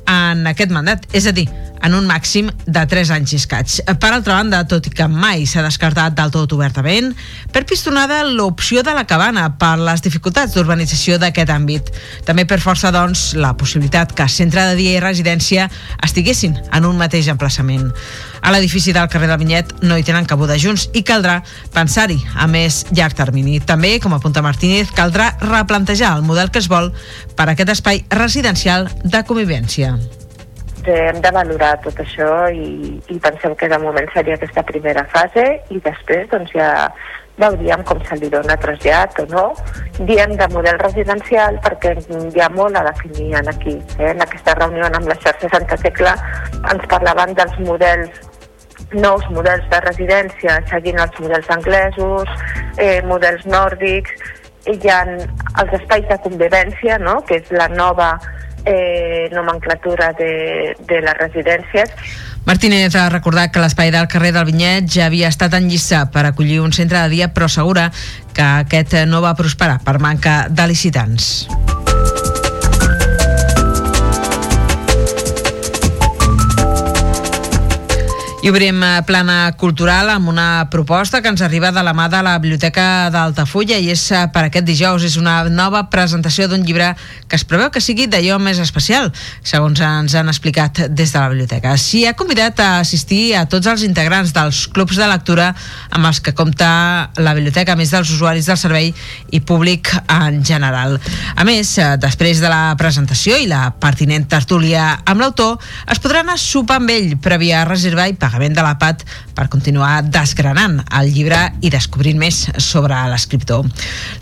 en 0.06 0.46
aquest 0.46 0.70
mandat, 0.70 1.06
és 1.12 1.26
a 1.26 1.32
dir, 1.34 1.48
en 1.82 1.94
un 1.94 2.06
màxim 2.06 2.48
de 2.66 2.84
3 2.88 3.10
anys 3.16 3.34
i 3.34 3.40
escaig. 3.40 3.76
Per 4.00 4.10
altra 4.12 4.38
banda, 4.38 4.62
tot 4.68 4.86
i 4.86 4.92
que 4.94 5.08
mai 5.10 5.46
s'ha 5.46 5.64
descartat 5.64 6.14
del 6.18 6.32
tot 6.34 6.54
obertament, 6.54 7.12
per 7.52 7.64
pistonada 7.68 8.22
l'opció 8.28 8.84
de 8.86 8.94
la 8.94 9.04
cabana 9.08 9.48
per 9.58 9.74
les 9.80 10.04
dificultats 10.04 10.54
d'urbanització 10.54 11.18
d'aquest 11.22 11.50
àmbit. 11.50 11.90
També 12.28 12.46
per 12.46 12.60
força, 12.62 12.92
doncs, 12.94 13.32
la 13.34 13.54
possibilitat 13.58 14.14
que 14.16 14.28
centre 14.28 14.64
de 14.70 14.78
dia 14.78 14.96
i 14.96 15.02
residència 15.02 15.68
estiguessin 16.02 16.56
en 16.72 16.88
un 16.88 16.98
mateix 17.00 17.28
emplaçament. 17.32 17.90
A 18.42 18.50
l'edifici 18.50 18.94
del 18.94 19.10
carrer 19.10 19.28
del 19.30 19.38
Vinyet 19.38 19.76
no 19.86 19.98
hi 19.98 20.06
tenen 20.06 20.26
cabuda 20.26 20.58
junts 20.58 20.88
i 20.98 21.04
caldrà 21.06 21.40
pensar-hi 21.74 22.18
a 22.34 22.48
més 22.50 22.82
llarg 22.90 23.14
termini. 23.18 23.60
També, 23.60 23.98
com 24.02 24.14
apunta 24.16 24.42
Martínez, 24.42 24.90
caldrà 24.96 25.32
replantejar 25.42 26.16
el 26.16 26.26
model 26.26 26.50
que 26.50 26.62
es 26.62 26.70
vol 26.70 26.90
per 27.36 27.48
a 27.48 27.54
aquest 27.54 27.76
espai 27.78 28.02
residencial 28.10 28.90
de 29.04 29.22
convivència 29.28 29.94
hem 30.88 31.20
de 31.22 31.30
valorar 31.34 31.76
tot 31.84 31.98
això 32.02 32.48
i, 32.50 32.98
i 33.12 33.18
pensem 33.22 33.54
que 33.58 33.68
de 33.70 33.78
moment 33.82 34.08
seria 34.14 34.38
aquesta 34.38 34.64
primera 34.66 35.04
fase 35.12 35.44
i 35.70 35.80
després 35.84 36.28
doncs 36.32 36.54
ja 36.56 36.70
veuríem 37.40 37.82
com 37.88 38.00
se 38.04 38.16
li 38.20 38.28
dona 38.32 38.56
trasllat 38.60 39.18
o 39.22 39.26
no. 39.30 39.44
Diem 40.08 40.34
de 40.36 40.48
model 40.52 40.78
residencial 40.82 41.56
perquè 41.64 41.94
hi 42.02 42.42
ha 42.42 42.50
molt 42.52 42.76
a 42.76 42.84
definir 42.90 43.34
aquí. 43.40 43.78
Eh? 43.98 44.10
En 44.12 44.20
aquesta 44.22 44.54
reunió 44.58 44.90
amb 44.90 45.08
la 45.08 45.18
xarxa 45.24 45.50
Santa 45.54 45.78
Tecla 45.80 46.14
ens 46.74 46.86
parlaven 46.90 47.34
dels 47.38 47.58
models 47.66 48.28
nous 48.92 49.24
models 49.32 49.64
de 49.72 49.80
residència 49.80 50.58
seguint 50.68 50.98
els 51.00 51.18
models 51.20 51.48
anglesos, 51.54 52.28
eh, 52.76 53.00
models 53.08 53.46
nòrdics, 53.48 54.12
hi 54.68 54.90
ha 54.90 55.00
els 55.08 55.72
espais 55.78 56.04
de 56.10 56.18
convivència, 56.22 56.98
no? 56.98 57.20
que 57.26 57.40
és 57.40 57.50
la 57.56 57.68
nova 57.72 58.12
eh, 58.64 59.28
nomenclatura 59.32 60.12
de, 60.18 60.76
de 60.88 61.00
les 61.00 61.18
residències. 61.18 61.90
Martínez 62.44 62.96
ha 62.98 63.08
recordat 63.08 63.52
que 63.54 63.62
l'espai 63.62 63.92
del 63.94 64.08
carrer 64.10 64.32
del 64.34 64.48
Vinyet 64.48 64.90
ja 64.90 65.06
havia 65.06 65.30
estat 65.30 65.54
en 65.54 65.68
llista 65.70 66.08
per 66.10 66.26
acollir 66.26 66.58
un 66.62 66.74
centre 66.74 66.98
de 67.04 67.12
dia, 67.14 67.30
però 67.34 67.46
assegura 67.46 67.90
que 68.34 68.42
aquest 68.64 68.98
no 69.06 69.22
va 69.22 69.36
prosperar 69.38 69.78
per 69.84 70.00
manca 70.02 70.46
de 70.50 70.66
licitants. 70.66 71.81
I 78.42 78.50
obrim 78.50 78.80
eh, 78.82 79.02
plana 79.06 79.52
cultural 79.54 80.08
amb 80.10 80.26
una 80.26 80.66
proposta 80.66 81.20
que 81.22 81.30
ens 81.30 81.44
arriba 81.46 81.70
de 81.70 81.82
la 81.86 81.92
mà 81.94 82.08
de 82.10 82.18
la 82.26 82.32
Biblioteca 82.42 83.06
d'Altafulla 83.14 83.76
i 83.78 83.92
és 83.92 84.00
eh, 84.10 84.24
per 84.34 84.48
aquest 84.48 84.66
dijous. 84.66 85.04
És 85.06 85.14
una 85.14 85.44
nova 85.46 85.84
presentació 85.92 86.48
d'un 86.50 86.64
llibre 86.66 86.88
que 87.30 87.38
es 87.38 87.44
preveu 87.46 87.70
que 87.70 87.78
sigui 87.78 88.08
d'allò 88.10 88.40
més 88.42 88.58
especial, 88.58 89.12
segons 89.46 89.78
ens 89.86 90.16
han 90.18 90.26
explicat 90.32 90.80
des 90.90 91.12
de 91.14 91.20
la 91.20 91.28
biblioteca. 91.30 91.76
S'hi 91.78 92.02
ha 92.08 92.16
convidat 92.18 92.58
a 92.58 92.80
assistir 92.80 93.36
a 93.38 93.44
tots 93.46 93.70
els 93.70 93.84
integrants 93.86 94.34
dels 94.34 94.64
clubs 94.74 94.98
de 94.98 95.06
lectura 95.06 95.52
amb 95.94 96.10
els 96.10 96.18
que 96.18 96.34
compta 96.34 97.12
la 97.22 97.36
biblioteca, 97.38 97.76
a 97.76 97.78
més 97.78 97.94
dels 97.94 98.10
usuaris 98.10 98.50
del 98.50 98.58
servei 98.58 98.90
i 99.30 99.38
públic 99.46 99.94
en 100.10 100.42
general. 100.42 100.98
A 101.36 101.46
més, 101.46 101.76
eh, 101.78 101.94
després 101.94 102.42
de 102.42 102.50
la 102.50 102.74
presentació 102.74 103.38
i 103.38 103.46
la 103.46 103.68
pertinent 103.78 104.26
tertúlia 104.26 104.98
amb 105.06 105.22
l'autor, 105.22 105.62
es 105.86 106.02
podrà 106.02 106.26
anar 106.26 106.34
a 106.34 106.44
sopar 106.48 106.82
amb 106.82 106.90
ell 106.90 107.14
prèvia 107.22 107.62
reserva 107.70 108.10
i 108.10 108.18
pagament 108.32 108.56
de 108.56 108.64
la 108.64 108.78
PAT 108.80 109.04
per 109.36 109.48
continuar 109.52 110.00
desgranant 110.08 110.80
el 110.98 111.12
llibre 111.12 111.40
i 111.60 111.70
descobrint 111.72 112.18
més 112.18 112.46
sobre 112.56 112.96
l'escriptor. 113.12 113.68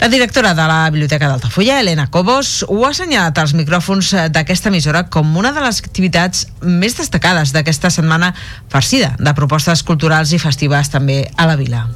La 0.03 0.11
directora 0.11 0.53
de 0.59 0.67
la 0.67 0.83
Biblioteca 0.91 1.31
d'Altafulla, 1.31 1.79
Helena 1.79 2.09
Cobos, 2.11 2.65
ho 2.67 2.83
ha 2.85 2.91
assenyalat 2.91 3.39
als 3.39 3.55
micròfons 3.55 4.13
d'aquesta 4.35 4.73
emissora 4.75 5.07
com 5.07 5.37
una 5.39 5.55
de 5.55 5.63
les 5.63 5.79
activitats 5.85 6.49
més 6.63 6.99
destacades 6.99 7.55
d'aquesta 7.55 7.91
setmana 7.95 8.35
farcida 8.69 9.15
de 9.19 9.35
propostes 9.39 9.87
culturals 9.87 10.35
i 10.35 10.43
festives 10.43 10.91
també 10.91 11.23
a 11.37 11.47
la 11.47 11.59
vila. 11.61 11.87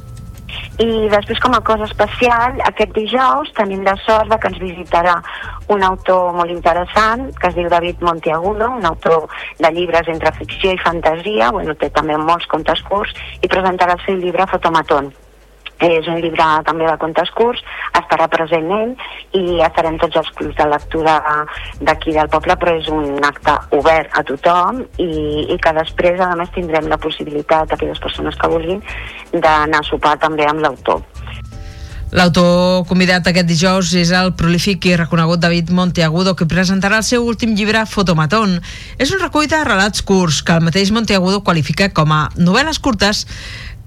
I 0.75 1.07
després, 1.07 1.39
com 1.39 1.53
a 1.55 1.61
cosa 1.63 1.85
especial, 1.87 2.57
aquest 2.67 2.91
dijous 2.97 3.51
tenim 3.55 3.85
la 3.87 3.93
sort 4.03 4.27
de 4.27 4.37
que 4.43 4.49
ens 4.51 4.59
visitarà 4.59 5.13
un 5.71 5.85
autor 5.87 6.33
molt 6.35 6.51
interessant 6.51 7.29
que 7.39 7.47
es 7.47 7.55
diu 7.55 7.69
David 7.71 8.03
Monteagudo, 8.03 8.73
un 8.75 8.83
autor 8.91 9.29
de 9.63 9.71
llibres 9.71 10.11
entre 10.11 10.35
ficció 10.35 10.75
i 10.75 10.81
fantasia, 10.83 11.53
bueno, 11.55 11.79
té 11.79 11.89
també 11.95 12.19
molts 12.19 12.51
contes 12.51 12.83
curts, 12.89 13.15
i 13.39 13.47
presentarà 13.47 13.95
el 13.95 14.03
seu 14.03 14.19
llibre 14.19 14.51
Fotomatón. 14.51 15.13
És 15.83 16.07
un 16.07 16.21
llibre 16.23 16.45
també 16.63 16.85
de 16.87 16.97
contes 17.01 17.31
curts, 17.35 17.63
estarà 17.99 18.29
present 18.31 18.69
ell 18.71 18.93
i 19.35 19.59
estarem 19.65 19.97
tots 19.99 20.21
els 20.21 20.29
clubs 20.37 20.55
de 20.55 20.67
lectura 20.71 21.17
d'aquí 21.81 22.15
del 22.15 22.31
poble, 22.31 22.55
però 22.61 22.77
és 22.79 22.87
un 22.87 23.19
acte 23.27 23.57
obert 23.75 24.15
a 24.15 24.23
tothom 24.23 24.85
i, 24.97 25.09
i 25.51 25.57
que 25.59 25.75
després, 25.75 26.21
a 26.23 26.31
més, 26.39 26.53
tindrem 26.55 26.87
la 26.87 27.01
possibilitat, 27.01 27.75
aquelles 27.75 27.99
persones 27.99 28.39
que 28.39 28.51
vulguin, 28.51 28.81
d'anar 29.33 29.83
a 29.83 29.89
sopar 29.89 30.15
també 30.21 30.47
amb 30.47 30.63
l'autor. 30.63 31.03
L'autor 32.15 32.85
convidat 32.87 33.25
aquest 33.27 33.47
dijous 33.49 33.89
és 33.99 34.11
el 34.15 34.29
prolífic 34.39 34.85
i 34.87 34.95
reconegut 34.95 35.41
David 35.43 35.73
Monteagudo, 35.75 36.35
que 36.37 36.47
presentarà 36.47 37.01
el 37.01 37.07
seu 37.07 37.25
últim 37.27 37.57
llibre 37.57 37.81
Fotomatón. 37.91 38.61
És 39.01 39.11
un 39.11 39.19
recull 39.19 39.49
de 39.51 39.59
relats 39.67 40.05
curts 40.05 40.39
que 40.45 40.55
el 40.55 40.63
mateix 40.63 40.93
Monteagudo 40.95 41.41
qualifica 41.43 41.89
com 41.91 42.13
a 42.15 42.29
novel·les 42.37 42.79
curtes 42.79 43.25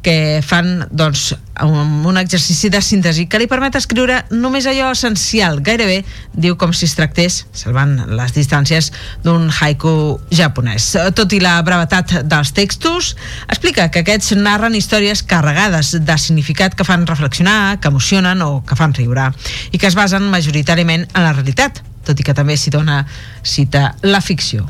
que 0.04 0.42
fan 0.44 0.88
doncs, 0.90 1.32
un, 1.64 2.06
un 2.06 2.18
exercici 2.18 2.70
de 2.70 2.80
síntesi 2.82 3.26
que 3.28 3.38
li 3.40 3.48
permet 3.50 3.76
escriure 3.78 4.20
només 4.30 4.66
allò 4.68 4.90
essencial, 4.94 5.60
gairebé 5.64 6.02
diu 6.32 6.56
com 6.60 6.72
si 6.76 6.86
es 6.88 6.94
tractés, 6.98 7.40
salvant 7.56 7.94
les 8.18 8.34
distàncies, 8.36 8.90
d'un 9.24 9.48
haiku 9.50 10.18
japonès. 10.34 10.90
Tot 11.18 11.34
i 11.34 11.40
la 11.42 11.56
brevetat 11.66 12.20
dels 12.28 12.52
textos, 12.56 13.14
explica 13.48 13.88
que 13.92 14.04
aquests 14.04 14.34
narren 14.38 14.76
històries 14.78 15.24
carregades 15.26 15.94
de 15.98 16.18
significat 16.18 16.76
que 16.78 16.86
fan 16.86 17.06
reflexionar, 17.08 17.78
que 17.80 17.92
emocionen 17.92 18.42
o 18.42 18.62
que 18.66 18.78
fan 18.78 18.94
riure, 18.96 19.30
i 19.72 19.78
que 19.78 19.90
es 19.90 19.98
basen 19.98 20.30
majoritàriament 20.32 21.08
en 21.12 21.24
la 21.24 21.34
realitat, 21.36 21.82
tot 22.06 22.18
i 22.18 22.24
que 22.24 22.36
també 22.36 22.56
s'hi 22.56 22.72
dona 22.72 23.02
cita 23.42 23.92
la 24.06 24.22
ficció. 24.24 24.66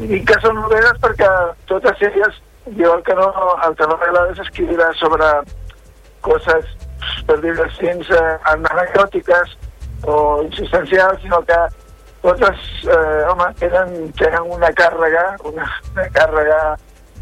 I 0.00 0.20
que 0.28 0.36
són 0.42 0.58
novel·les 0.60 0.98
perquè 1.00 1.28
totes 1.68 2.02
elles 2.04 2.42
jo 2.74 2.94
el 2.94 3.02
que 3.02 3.14
no, 3.14 3.30
el 3.66 3.76
que 3.76 3.86
no 3.86 3.96
m'agrada 3.96 4.32
és 4.34 4.42
escriure 4.42 4.88
sobre 4.98 5.28
coses, 6.26 6.68
per 7.26 7.38
dir-ho 7.42 7.64
així, 7.64 7.88
eh, 7.88 8.36
anecdòtiques 8.52 9.56
o 10.04 10.16
insubstancials, 10.44 11.20
sinó 11.22 11.40
que 11.48 11.58
totes, 12.22 12.58
eh, 12.84 13.22
home, 13.30 13.46
tenen, 13.60 14.12
tenen 14.18 14.50
una 14.58 14.70
càrrega, 14.80 15.24
una, 15.44 15.68
una 15.92 16.08
càrrega 16.16 16.60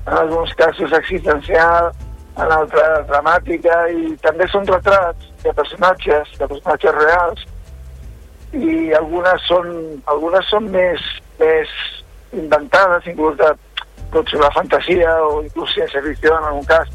en 0.07 0.13
alguns 0.13 0.55
casos 0.55 0.93
existencial, 0.93 1.91
en 2.37 2.53
altres 2.53 3.07
dramàtica, 3.11 3.77
i 3.91 4.15
també 4.25 4.49
són 4.53 4.67
retrats 4.67 5.29
de 5.45 5.53
personatges, 5.53 6.33
de 6.39 6.49
personatges 6.49 6.97
reals, 6.99 7.45
i 8.55 8.93
algunes 8.95 9.47
són, 9.49 9.71
algunes 10.11 10.49
són 10.51 10.71
més, 10.73 11.05
més 11.41 11.71
inventades, 12.33 13.07
inclús 13.11 13.37
de, 13.39 13.53
pot 14.15 14.31
ser 14.31 14.41
la 14.41 14.53
fantasia 14.55 15.15
o 15.27 15.41
inclús 15.43 15.73
ciència-ficció 15.75 16.37
en 16.39 16.49
algun 16.51 16.69
cas. 16.71 16.91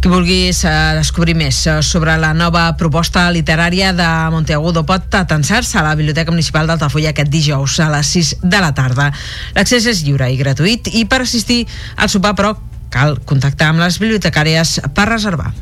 Qui 0.00 0.08
vulguis 0.08 0.62
eh, 0.64 0.70
descobrir 0.96 1.34
més 1.36 1.58
eh, 1.68 1.74
sobre 1.84 2.14
la 2.16 2.30
nova 2.32 2.62
proposta 2.80 3.26
literària 3.28 3.90
de 3.92 4.06
Monteagudo 4.32 4.80
pot 4.88 5.12
atensar-se 5.12 5.76
a 5.76 5.82
la 5.84 5.92
Biblioteca 5.92 6.32
Municipal 6.32 6.70
d'Altafulla 6.70 7.10
aquest 7.12 7.28
dijous 7.28 7.74
a 7.84 7.90
les 7.92 8.12
6 8.16 8.30
de 8.40 8.60
la 8.64 8.70
tarda. 8.72 9.10
L'accés 9.52 9.84
és 9.92 10.00
lliure 10.06 10.30
i 10.32 10.38
gratuït 10.40 10.88
i 10.96 11.04
per 11.04 11.18
assistir 11.20 11.66
al 12.00 12.08
sopar, 12.08 12.32
però, 12.32 12.54
cal 12.88 13.18
contactar 13.28 13.68
amb 13.74 13.82
les 13.84 13.98
bibliotecàries 14.00 14.78
per 14.96 15.04
reservar. 15.10 15.52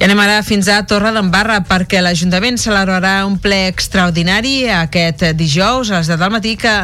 I 0.00 0.08
anem 0.08 0.24
ara 0.24 0.40
fins 0.42 0.66
a 0.66 0.80
Torre 0.90 1.12
d'Embarra 1.14 1.60
perquè 1.68 2.02
l'Ajuntament 2.02 2.58
celebrarà 2.58 3.20
un 3.28 3.38
ple 3.38 3.68
extraordinari 3.68 4.64
aquest 4.74 5.22
dijous 5.38 5.92
a 5.92 6.00
les 6.00 6.10
10 6.10 6.18
del 6.24 6.34
matí 6.34 6.56
que 6.58 6.74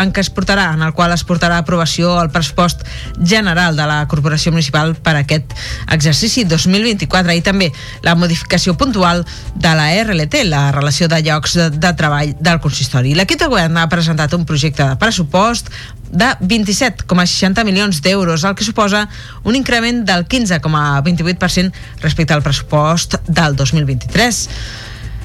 en 0.00 0.12
què 0.14 0.22
es 0.24 0.30
portarà, 0.34 0.70
en 0.74 0.82
el 0.82 0.92
qual 0.94 1.12
es 1.14 1.24
portarà 1.26 1.58
a 1.58 1.64
aprovació 1.64 2.16
el 2.20 2.30
pressupost 2.34 2.82
general 3.20 3.76
de 3.76 3.86
la 3.86 4.00
Corporació 4.10 4.52
Municipal 4.52 4.94
per 4.96 5.16
aquest 5.20 5.54
exercici 5.94 6.44
2024 6.50 7.34
i 7.34 7.42
també 7.46 7.70
la 8.06 8.16
modificació 8.18 8.74
puntual 8.78 9.24
de 9.54 9.74
la 9.78 9.88
RLT, 10.02 10.44
la 10.50 10.66
relació 10.74 11.08
de 11.08 11.20
llocs 11.24 11.58
de, 11.58 11.68
de 11.70 11.92
treball 11.98 12.34
del 12.40 12.62
consistori. 12.64 13.14
L'equip 13.14 13.40
de 13.40 13.50
govern 13.52 13.78
ha 13.78 13.88
presentat 13.92 14.34
un 14.34 14.46
projecte 14.48 14.86
de 14.86 14.98
pressupost 15.00 15.70
de 16.14 16.30
27,60 16.40 17.64
milions 17.66 18.00
d'euros, 18.02 18.44
el 18.44 18.54
que 18.54 18.64
suposa 18.66 19.08
un 19.42 19.56
increment 19.58 20.04
del 20.06 20.26
15,28% 20.28 21.72
respecte 22.02 22.34
al 22.34 22.42
pressupost 22.42 23.18
del 23.26 23.56
2023. 23.56 24.48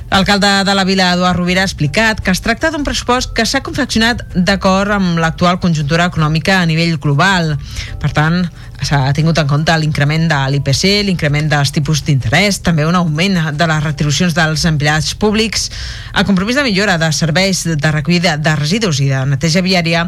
L'alcalde 0.10 0.63
de 0.66 0.74
la 0.74 0.84
vila, 0.84 1.12
Eduard 1.13 1.38
Rovira, 1.38 1.62
ha 1.62 1.70
explicat 1.70 2.18
que 2.25 2.34
es 2.34 2.42
tracta 2.42 2.72
d'un 2.74 2.84
pressupost 2.84 3.36
que 3.38 3.46
s'ha 3.46 3.62
confeccionat 3.62 4.24
d'acord 4.34 4.96
amb 4.96 5.20
l'actual 5.22 5.60
conjuntura 5.62 6.08
econòmica 6.10 6.58
a 6.58 6.66
nivell 6.66 6.98
global. 6.98 7.54
Per 8.01 8.10
tant, 8.18 8.42
s'ha 8.82 9.14
tingut 9.14 9.38
en 9.42 9.48
compte 9.50 9.76
l'increment 9.80 10.28
de 10.30 10.40
l'IPC, 10.54 11.04
l'increment 11.08 11.50
dels 11.52 11.72
tipus 11.76 12.04
d'interès, 12.08 12.62
també 12.64 12.86
un 12.88 12.96
augment 12.96 13.52
de 13.58 13.68
les 13.72 13.84
retribucions 13.84 14.36
dels 14.36 14.66
empleats 14.70 15.14
públics, 15.20 15.70
el 16.16 16.26
compromís 16.28 16.60
de 16.60 16.66
millora 16.68 16.98
de 17.02 17.12
serveis 17.16 17.66
de 17.70 17.92
recollida 17.92 18.38
de 18.38 18.56
residus 18.60 19.02
i 19.04 19.10
de 19.12 19.22
neteja 19.30 19.64
viària 19.66 20.08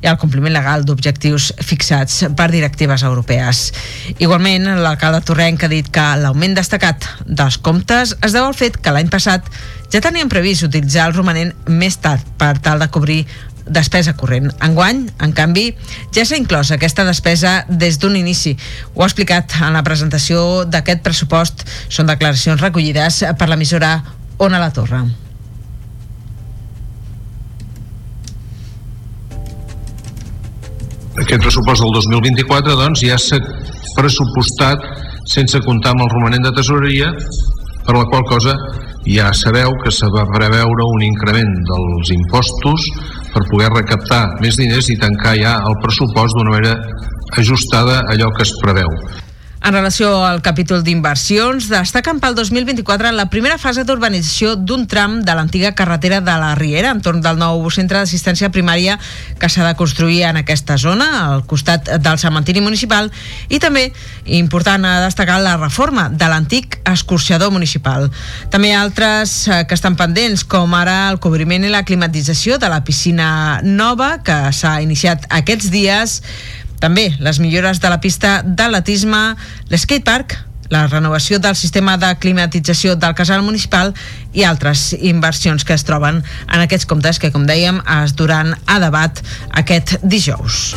i 0.00 0.08
el 0.08 0.18
compliment 0.20 0.54
legal 0.56 0.84
d'objectius 0.84 1.50
fixats 1.64 2.24
per 2.36 2.50
directives 2.52 3.04
europees. 3.06 3.66
Igualment, 4.18 4.68
l'alcalde 4.84 5.24
Torrenc 5.26 5.64
ha 5.64 5.72
dit 5.72 5.90
que 5.92 6.06
l'augment 6.20 6.56
destacat 6.56 7.08
dels 7.26 7.60
comptes 7.60 8.16
es 8.20 8.36
deu 8.36 8.46
al 8.46 8.56
fet 8.56 8.80
que 8.80 8.94
l'any 8.94 9.12
passat 9.12 9.46
ja 9.90 10.00
tenien 10.00 10.30
previst 10.30 10.62
utilitzar 10.62 11.08
el 11.08 11.16
romanent 11.16 11.50
més 11.66 11.96
tard 11.98 12.26
per 12.38 12.54
tal 12.62 12.78
de 12.78 12.88
cobrir 12.94 13.24
despesa 13.70 14.16
corrent. 14.18 14.50
Enguany, 14.66 15.06
en 15.22 15.32
canvi, 15.36 15.70
ja 16.14 16.26
s'ha 16.26 16.38
inclòs 16.40 16.74
aquesta 16.74 17.06
despesa 17.06 17.64
des 17.68 17.98
d'un 18.02 18.18
inici. 18.18 18.56
Ho 18.94 19.04
ha 19.04 19.08
explicat 19.08 19.56
en 19.62 19.78
la 19.78 19.84
presentació 19.86 20.66
d'aquest 20.66 21.02
pressupost. 21.06 21.64
Són 21.88 22.10
declaracions 22.10 22.60
recollides 22.60 23.24
per 23.38 23.48
l'emissora 23.48 23.96
Ona 24.40 24.60
la 24.60 24.70
Torre. 24.74 25.04
Aquest 31.20 31.42
pressupost 31.44 31.84
del 31.84 31.92
2024 31.98 32.76
doncs, 32.78 33.02
ja 33.04 33.18
s'ha 33.20 33.38
pressupostat 33.96 34.86
sense 35.28 35.60
comptar 35.66 35.92
amb 35.92 36.06
el 36.06 36.12
romanent 36.14 36.46
de 36.46 36.52
tesoreria, 36.56 37.10
per 37.84 37.96
la 37.96 38.06
qual 38.08 38.24
cosa 38.30 38.54
ja 39.06 39.30
sabeu 39.32 39.72
que 39.82 39.92
se 39.92 40.08
va 40.14 40.26
preveure 40.28 40.86
un 40.94 41.02
increment 41.02 41.52
dels 41.68 42.12
impostos 42.16 42.86
per 43.34 43.46
poder 43.50 43.70
recaptar 43.72 44.22
més 44.42 44.58
diners 44.60 44.90
i 44.90 44.98
tancar 45.00 45.36
ja 45.38 45.56
el 45.66 45.78
pressupost 45.82 46.36
d'una 46.36 46.54
manera 46.56 46.76
ajustada 47.40 48.00
a 48.00 48.14
allò 48.14 48.30
que 48.36 48.46
es 48.46 48.54
preveu. 48.62 48.90
En 49.60 49.74
relació 49.74 50.24
al 50.24 50.38
capítol 50.40 50.80
d'inversions, 50.80 51.66
destaquen 51.68 52.16
pel 52.16 52.32
2024 52.32 53.10
la 53.12 53.26
primera 53.28 53.58
fase 53.60 53.82
d'urbanització 53.84 54.54
d'un 54.56 54.86
tram 54.88 55.18
de 55.20 55.34
l'antiga 55.36 55.74
carretera 55.76 56.22
de 56.24 56.36
la 56.40 56.54
Riera, 56.56 56.94
entorn 56.96 57.20
del 57.20 57.36
nou 57.36 57.66
centre 57.68 58.00
d'assistència 58.00 58.48
primària 58.54 58.96
que 59.36 59.50
s'ha 59.52 59.66
de 59.66 59.74
construir 59.76 60.22
en 60.24 60.38
aquesta 60.40 60.78
zona, 60.80 61.10
al 61.26 61.44
costat 61.44 61.90
del 62.00 62.16
cementiri 62.22 62.62
municipal, 62.64 63.10
i 63.52 63.60
també, 63.60 63.90
important 64.24 64.86
a 64.88 64.94
destacar, 65.04 65.36
la 65.44 65.58
reforma 65.58 66.08
de 66.08 66.30
l'antic 66.32 66.80
escorxador 66.88 67.52
municipal. 67.52 68.08
També 68.48 68.72
altres 68.72 69.44
eh, 69.44 69.66
que 69.68 69.76
estan 69.76 69.98
pendents, 70.00 70.46
com 70.48 70.72
ara 70.72 71.10
el 71.10 71.20
cobriment 71.20 71.68
i 71.68 71.74
la 71.74 71.84
climatització 71.84 72.56
de 72.56 72.72
la 72.72 72.80
piscina 72.88 73.60
nova, 73.60 74.22
que 74.24 74.40
s'ha 74.56 74.78
iniciat 74.80 75.28
aquests 75.28 75.68
dies, 75.68 76.22
també 76.80 77.10
les 77.20 77.40
millores 77.40 77.80
de 77.80 77.90
la 77.92 78.00
pista 78.00 78.40
d'atletisme, 78.44 79.36
l'skatepark, 79.70 80.38
la 80.70 80.86
renovació 80.86 81.40
del 81.42 81.56
sistema 81.58 81.96
de 81.98 82.14
climatització 82.22 82.94
del 82.96 83.16
casal 83.18 83.42
municipal 83.42 83.92
i 84.32 84.46
altres 84.46 84.92
inversions 84.94 85.66
que 85.66 85.74
es 85.74 85.84
troben 85.84 86.22
en 86.22 86.62
aquests 86.62 86.86
comptes 86.86 87.18
que, 87.18 87.32
com 87.34 87.44
dèiem, 87.46 87.82
es 88.00 88.14
duran 88.16 88.54
a 88.66 88.80
debat 88.82 89.20
aquest 89.50 89.98
dijous. 90.02 90.70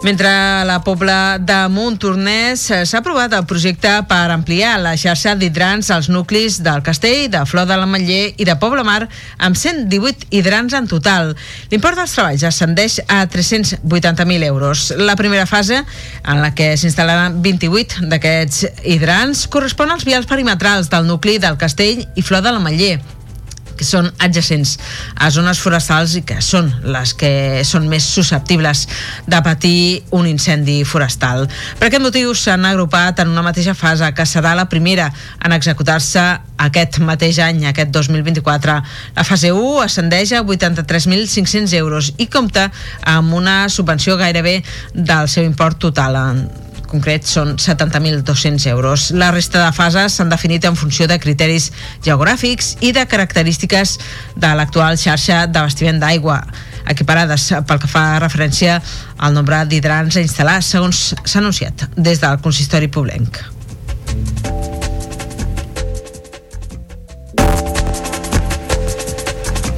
Mentre 0.00 0.28
a 0.28 0.64
la 0.64 0.84
Pobla 0.84 1.38
de 1.42 1.56
Montornès 1.74 2.68
eh, 2.70 2.84
s'ha 2.86 3.00
aprovat 3.00 3.32
el 3.34 3.46
projecte 3.50 3.90
per 4.06 4.28
ampliar 4.30 4.76
la 4.78 4.92
xarxa 4.94 5.34
d'hidrants 5.34 5.90
als 5.90 6.06
nuclis 6.08 6.60
del 6.62 6.84
Castell, 6.86 7.26
de 7.32 7.42
Flor 7.50 7.66
de 7.66 7.80
l'Ametller 7.80 8.30
i 8.38 8.46
de 8.46 8.54
Poble 8.62 8.86
Mar 8.86 9.08
amb 9.42 9.58
118 9.58 10.30
hidrants 10.30 10.78
en 10.78 10.86
total. 10.86 11.34
L'import 11.72 11.98
dels 11.98 12.14
treballs 12.14 12.46
ascendeix 12.46 13.00
a 13.08 13.24
380.000 13.26 14.46
euros. 14.46 14.92
La 15.02 15.18
primera 15.18 15.50
fase, 15.50 15.82
en 15.82 16.42
la 16.46 16.54
que 16.54 16.76
s'instal·laran 16.78 17.42
28 17.42 18.06
d'aquests 18.06 18.86
hidrants, 18.86 19.48
correspon 19.50 19.90
als 19.90 20.06
vials 20.06 20.30
perimetrals 20.30 20.94
del 20.94 21.10
nucli 21.10 21.40
del 21.42 21.58
Castell 21.58 22.06
i 22.14 22.22
Flor 22.22 22.46
de 22.46 22.54
l'Ametller 22.54 23.17
que 23.78 23.86
són 23.86 24.10
adjacents 24.24 24.76
a 25.16 25.30
zones 25.34 25.60
forestals 25.62 26.16
i 26.18 26.24
que 26.26 26.40
són 26.44 26.70
les 26.84 27.14
que 27.18 27.30
són 27.68 27.88
més 27.90 28.04
susceptibles 28.04 28.84
de 29.26 29.40
patir 29.44 30.04
un 30.18 30.28
incendi 30.28 30.82
forestal. 30.88 31.46
Per 31.78 31.88
aquest 31.88 32.04
motiu 32.04 32.34
s'han 32.34 32.66
agrupat 32.68 33.22
en 33.22 33.32
una 33.32 33.46
mateixa 33.46 33.76
fase 33.78 34.10
que 34.14 34.26
serà 34.28 34.54
la 34.58 34.68
primera 34.68 35.08
en 35.44 35.54
executar-se 35.56 36.24
aquest 36.58 36.98
mateix 37.06 37.38
any, 37.42 37.64
aquest 37.70 37.92
2024. 37.94 38.78
La 39.16 39.26
fase 39.26 39.52
1 39.54 39.82
ascendeix 39.84 40.34
a 40.34 40.42
83.500 40.42 41.76
euros 41.78 42.12
i 42.18 42.26
compta 42.26 42.68
amb 43.06 43.34
una 43.38 43.60
subvenció 43.72 44.18
gairebé 44.18 44.58
del 44.94 45.30
seu 45.30 45.46
import 45.46 45.78
total 45.78 46.18
concret 46.88 47.26
són 47.28 47.56
70.200 47.60 48.66
euros. 48.72 49.10
La 49.12 49.30
resta 49.34 49.62
de 49.64 49.72
fases 49.76 50.16
s'han 50.18 50.32
definit 50.32 50.64
en 50.68 50.76
funció 50.76 51.06
de 51.10 51.18
criteris 51.20 51.70
geogràfics 52.04 52.76
i 52.80 52.92
de 52.96 53.04
característiques 53.06 53.98
de 54.36 54.54
l'actual 54.58 54.98
xarxa 55.00 55.44
d'abastiment 55.46 56.00
d'aigua 56.02 56.40
equiparades 56.88 57.50
pel 57.68 57.82
que 57.82 57.90
fa 57.90 58.06
referència 58.22 58.80
al 59.18 59.36
nombre 59.36 59.60
d'hidrants 59.68 60.16
a 60.16 60.24
instal·lar, 60.24 60.60
segons 60.64 61.12
s'ha 61.22 61.42
anunciat 61.42 61.88
des 61.96 62.24
del 62.24 62.40
consistori 62.44 62.88
poblenc. 62.88 63.44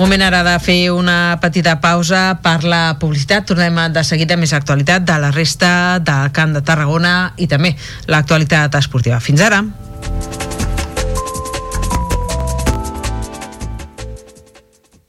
Moment 0.01 0.23
ara 0.25 0.39
de 0.41 0.55
fer 0.65 0.89
una 0.97 1.37
petita 1.43 1.75
pausa 1.83 2.39
per 2.41 2.63
la 2.65 2.95
publicitat. 3.03 3.45
Tornem 3.51 3.77
de 3.93 4.01
seguida 4.09 4.39
més 4.41 4.55
actualitat 4.57 5.05
de 5.05 5.19
la 5.21 5.29
resta 5.35 6.01
del 6.01 6.33
Camp 6.33 6.57
de 6.57 6.65
Tarragona 6.65 7.35
i 7.37 7.51
també 7.53 7.75
l'actualitat 8.09 8.81
esportiva. 8.81 9.21
Fins 9.21 9.45
ara. 9.45 9.61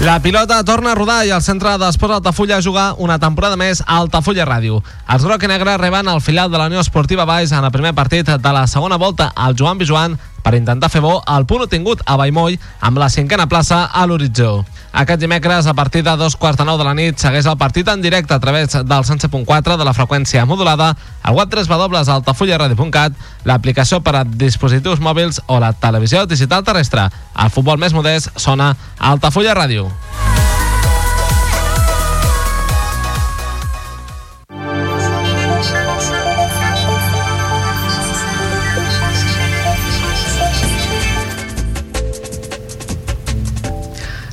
La 0.00 0.18
pilota 0.18 0.64
torna 0.64 0.92
a 0.92 0.94
rodar 0.94 1.26
i 1.28 1.30
el 1.36 1.42
centre 1.44 1.74
d'Esports 1.76 2.14
Altafulla 2.16 2.62
jugar 2.64 2.94
una 3.04 3.18
temporada 3.20 3.58
més 3.60 3.82
a 3.84 3.98
Altafulla 4.00 4.46
Ràdio. 4.48 4.78
Els 5.12 5.26
groc 5.28 5.44
i 5.44 5.50
negre 5.50 5.74
reben 5.76 6.08
el 6.08 6.22
filial 6.24 6.48
de 6.48 6.56
la 6.56 6.70
Unió 6.70 6.80
Esportiva 6.80 7.26
Baix 7.28 7.52
en 7.52 7.66
el 7.68 7.74
primer 7.74 7.92
partit 7.92 8.30
de 8.32 8.52
la 8.56 8.64
segona 8.66 8.96
volta 8.96 9.28
al 9.36 9.58
Joan 9.60 9.76
Bijuan 9.76 10.16
per 10.40 10.54
intentar 10.56 10.88
fer 10.88 11.02
bo 11.04 11.18
el 11.28 11.44
punt 11.44 11.66
obtingut 11.66 12.00
a 12.06 12.16
Vallmoll 12.16 12.56
amb 12.80 12.96
la 12.96 13.10
cinquena 13.12 13.44
plaça 13.44 13.90
a 13.92 14.06
l'horitzó. 14.08 14.62
Aquest 14.92 15.20
dimecres, 15.20 15.66
a 15.66 15.74
partir 15.74 16.02
de 16.02 16.16
dos 16.16 16.34
quarts 16.36 16.58
de 16.58 16.64
nou 16.66 16.78
de 16.78 16.84
la 16.84 16.94
nit, 16.98 17.18
segueix 17.18 17.46
el 17.46 17.58
partit 17.58 17.88
en 17.88 18.02
directe 18.02 18.34
a 18.34 18.40
través 18.42 18.74
del 18.74 19.04
107.4 19.06 19.76
de 19.78 19.86
la 19.86 19.94
freqüència 19.94 20.44
modulada, 20.46 20.96
al 21.22 21.38
web 21.38 21.48
3 21.48 21.70
altafullaradio.cat, 21.70 23.14
l'aplicació 23.44 24.00
per 24.02 24.16
a 24.16 24.24
dispositius 24.24 25.00
mòbils 25.00 25.40
o 25.46 25.60
la 25.60 25.72
televisió 25.72 26.26
digital 26.26 26.64
terrestre. 26.64 27.08
El 27.38 27.50
futbol 27.50 27.78
més 27.78 27.94
modest 27.94 28.34
sona 28.36 28.74
Altafulla 28.98 29.54
Ràdio. 29.54 29.90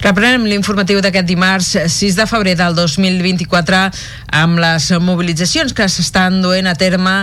Reprenem 0.08 0.46
l'informatiu 0.48 1.02
d'aquest 1.04 1.28
dimarts 1.28 1.74
6 1.91 2.15
de 2.15 2.26
febrer 2.30 2.54
del 2.56 2.76
2024 2.78 3.80
amb 4.39 4.62
les 4.63 4.86
mobilitzacions 5.04 5.74
que 5.76 5.84
s'estan 5.91 6.38
duent 6.39 6.70
a 6.72 6.76
terme 6.80 7.15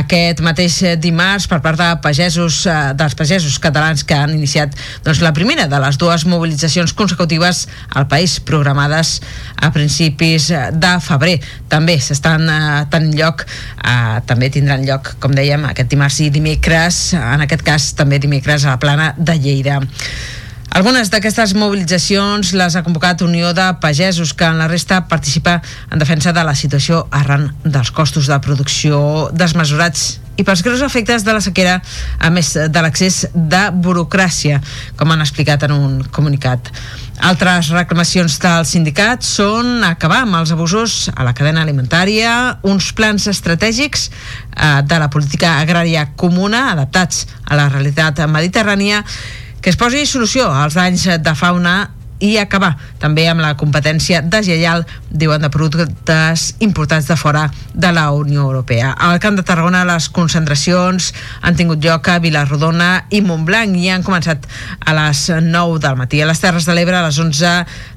aquest 0.00 0.42
mateix 0.44 0.76
dimarts 1.00 1.48
per 1.48 1.62
part 1.64 1.80
de 1.80 1.88
pagesos, 2.04 2.58
eh, 2.68 2.92
dels 2.92 3.16
pagesos 3.16 3.56
catalans 3.56 4.04
que 4.04 4.20
han 4.20 4.36
iniciat 4.36 4.76
doncs, 5.06 5.24
la 5.24 5.32
primera 5.32 5.64
de 5.64 5.80
les 5.80 5.96
dues 5.96 6.28
mobilitzacions 6.28 6.92
consecutives 6.92 7.64
al 7.96 8.04
país 8.12 8.36
programades 8.36 9.16
a 9.56 9.72
principis 9.72 10.52
de 10.52 10.94
febrer. 11.08 11.38
També 11.72 11.96
s'estan 11.96 12.50
eh, 12.52 12.62
tenint 12.92 13.16
lloc, 13.16 13.46
eh, 13.80 14.20
també 14.28 14.52
tindran 14.52 14.84
lloc, 14.84 15.14
com 15.24 15.32
dèiem, 15.32 15.70
aquest 15.72 15.88
dimarts 15.88 16.20
i 16.20 16.28
dimecres, 16.28 17.06
en 17.16 17.48
aquest 17.48 17.64
cas 17.64 17.94
també 17.96 18.20
dimecres 18.20 18.66
a 18.66 18.76
la 18.76 18.82
plana 18.82 19.14
de 19.16 19.40
Lleida. 19.40 19.80
Algunes 20.76 21.08
d'aquestes 21.08 21.54
mobilitzacions 21.56 22.50
les 22.52 22.74
ha 22.76 22.82
convocat 22.84 23.22
Unió 23.24 23.54
de 23.56 23.64
Pagesos, 23.80 24.34
que 24.36 24.44
en 24.44 24.58
la 24.60 24.66
resta 24.68 25.06
participa 25.08 25.62
en 25.88 25.98
defensa 25.98 26.34
de 26.36 26.42
la 26.44 26.52
situació 26.52 27.06
arran 27.16 27.46
dels 27.64 27.88
costos 27.96 28.26
de 28.28 28.36
producció 28.44 28.98
desmesurats 29.32 30.02
i 30.36 30.44
pels 30.44 30.60
greus 30.60 30.82
efectes 30.84 31.24
de 31.24 31.32
la 31.32 31.40
sequera, 31.40 31.78
a 32.20 32.28
més 32.28 32.50
de 32.52 32.82
l'accés 32.84 33.22
de 33.32 33.62
burocràcia, 33.72 34.58
com 35.00 35.14
han 35.14 35.24
explicat 35.24 35.64
en 35.64 35.72
un 35.72 35.94
comunicat. 36.12 36.68
Altres 37.24 37.72
reclamacions 37.72 38.36
del 38.44 38.68
sindicat 38.68 39.24
són 39.24 39.80
acabar 39.88 40.26
amb 40.26 40.36
els 40.42 40.52
abusos 40.52 41.06
a 41.16 41.24
la 41.24 41.32
cadena 41.32 41.64
alimentària, 41.64 42.58
uns 42.68 42.90
plans 42.92 43.24
estratègics 43.32 44.10
eh, 44.10 44.84
de 44.84 45.00
la 45.00 45.08
política 45.08 45.56
agrària 45.64 46.10
comuna 46.20 46.66
adaptats 46.74 47.24
a 47.48 47.56
la 47.56 47.70
realitat 47.72 48.20
mediterrània 48.28 49.00
que 49.66 49.72
es 49.72 49.78
posi 49.80 50.04
solució 50.06 50.44
als 50.46 50.76
danys 50.78 51.08
de 51.26 51.32
fauna 51.34 51.72
i 52.22 52.36
acabar 52.38 52.76
també 53.02 53.24
amb 53.26 53.42
la 53.42 53.56
competència 53.58 54.20
deslleial, 54.22 54.84
diuen, 55.10 55.42
de 55.42 55.50
productes 55.50 56.44
importats 56.62 57.08
de 57.10 57.16
fora 57.18 57.48
de 57.74 57.90
la 57.90 58.06
Unió 58.14 58.44
Europea. 58.46 58.92
Al 58.94 59.18
Camp 59.18 59.34
de 59.34 59.42
Tarragona 59.42 59.82
les 59.88 60.06
concentracions 60.06 61.10
han 61.42 61.58
tingut 61.58 61.82
lloc 61.82 62.06
a 62.06 62.20
Vilarrodona 62.22 63.08
i 63.10 63.24
Montblanc 63.26 63.74
i 63.76 63.90
han 63.90 64.06
començat 64.06 64.46
a 64.78 64.94
les 64.96 65.26
9 65.34 65.82
del 65.82 65.98
matí. 65.98 66.22
A 66.22 66.30
les 66.30 66.40
Terres 66.46 66.70
de 66.70 66.78
l'Ebre 66.78 67.00
a 67.00 67.04
les 67.08 67.18
11 67.18 67.56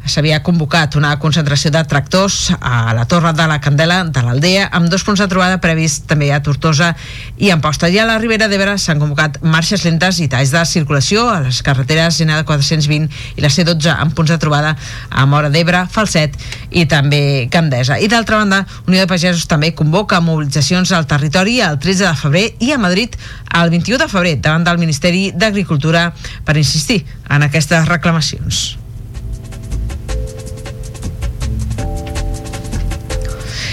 s'havia 0.09 0.41
convocat 0.43 0.95
una 0.97 1.11
concentració 1.21 1.69
de 1.71 1.83
tractors 1.87 2.49
a 2.59 2.93
la 2.97 3.05
Torre 3.07 3.31
de 3.37 3.45
la 3.47 3.59
Candela 3.61 4.01
de 4.03 4.23
l'Aldea 4.25 4.65
amb 4.75 4.89
dos 4.89 5.05
punts 5.05 5.21
de 5.21 5.27
trobada 5.29 5.59
previst 5.61 6.07
també 6.09 6.31
a 6.33 6.41
Tortosa 6.43 6.89
i 7.37 7.51
Amposta. 7.53 7.89
I 7.89 7.99
a 8.01 8.07
la 8.09 8.17
Ribera 8.17 8.49
d'Ebre 8.49 8.75
s'han 8.81 8.99
convocat 8.99 9.37
marxes 9.45 9.85
lentes 9.85 10.19
i 10.23 10.27
talls 10.31 10.51
de 10.55 10.63
circulació 10.65 11.27
a 11.29 11.39
les 11.45 11.61
carreteres 11.65 12.19
N 12.25 12.41
420 12.43 13.37
i 13.37 13.45
la 13.45 13.53
C12 13.53 13.93
amb 13.93 14.17
punts 14.17 14.33
de 14.33 14.39
trobada 14.41 14.75
a 15.09 15.25
Mora 15.29 15.53
d'Ebre, 15.53 15.85
Falset 15.93 16.35
i 16.71 16.87
també 16.89 17.47
Gandesa. 17.51 17.99
I 18.01 18.09
d'altra 18.09 18.41
banda, 18.41 18.65
Unió 18.87 19.05
de 19.05 19.07
Pagesos 19.11 19.47
també 19.47 19.71
convoca 19.77 20.19
mobilitzacions 20.25 20.91
al 20.91 21.07
territori 21.07 21.59
el 21.61 21.79
13 21.79 22.09
de 22.09 22.17
febrer 22.25 22.45
i 22.65 22.73
a 22.73 22.81
Madrid 22.81 23.15
el 23.61 23.69
21 23.69 24.01
de 24.01 24.11
febrer 24.11 24.35
davant 24.41 24.65
del 24.65 24.81
Ministeri 24.81 25.29
d'Agricultura 25.31 26.09
per 26.45 26.57
insistir 26.57 27.03
en 27.29 27.45
aquestes 27.45 27.87
reclamacions. 27.87 28.79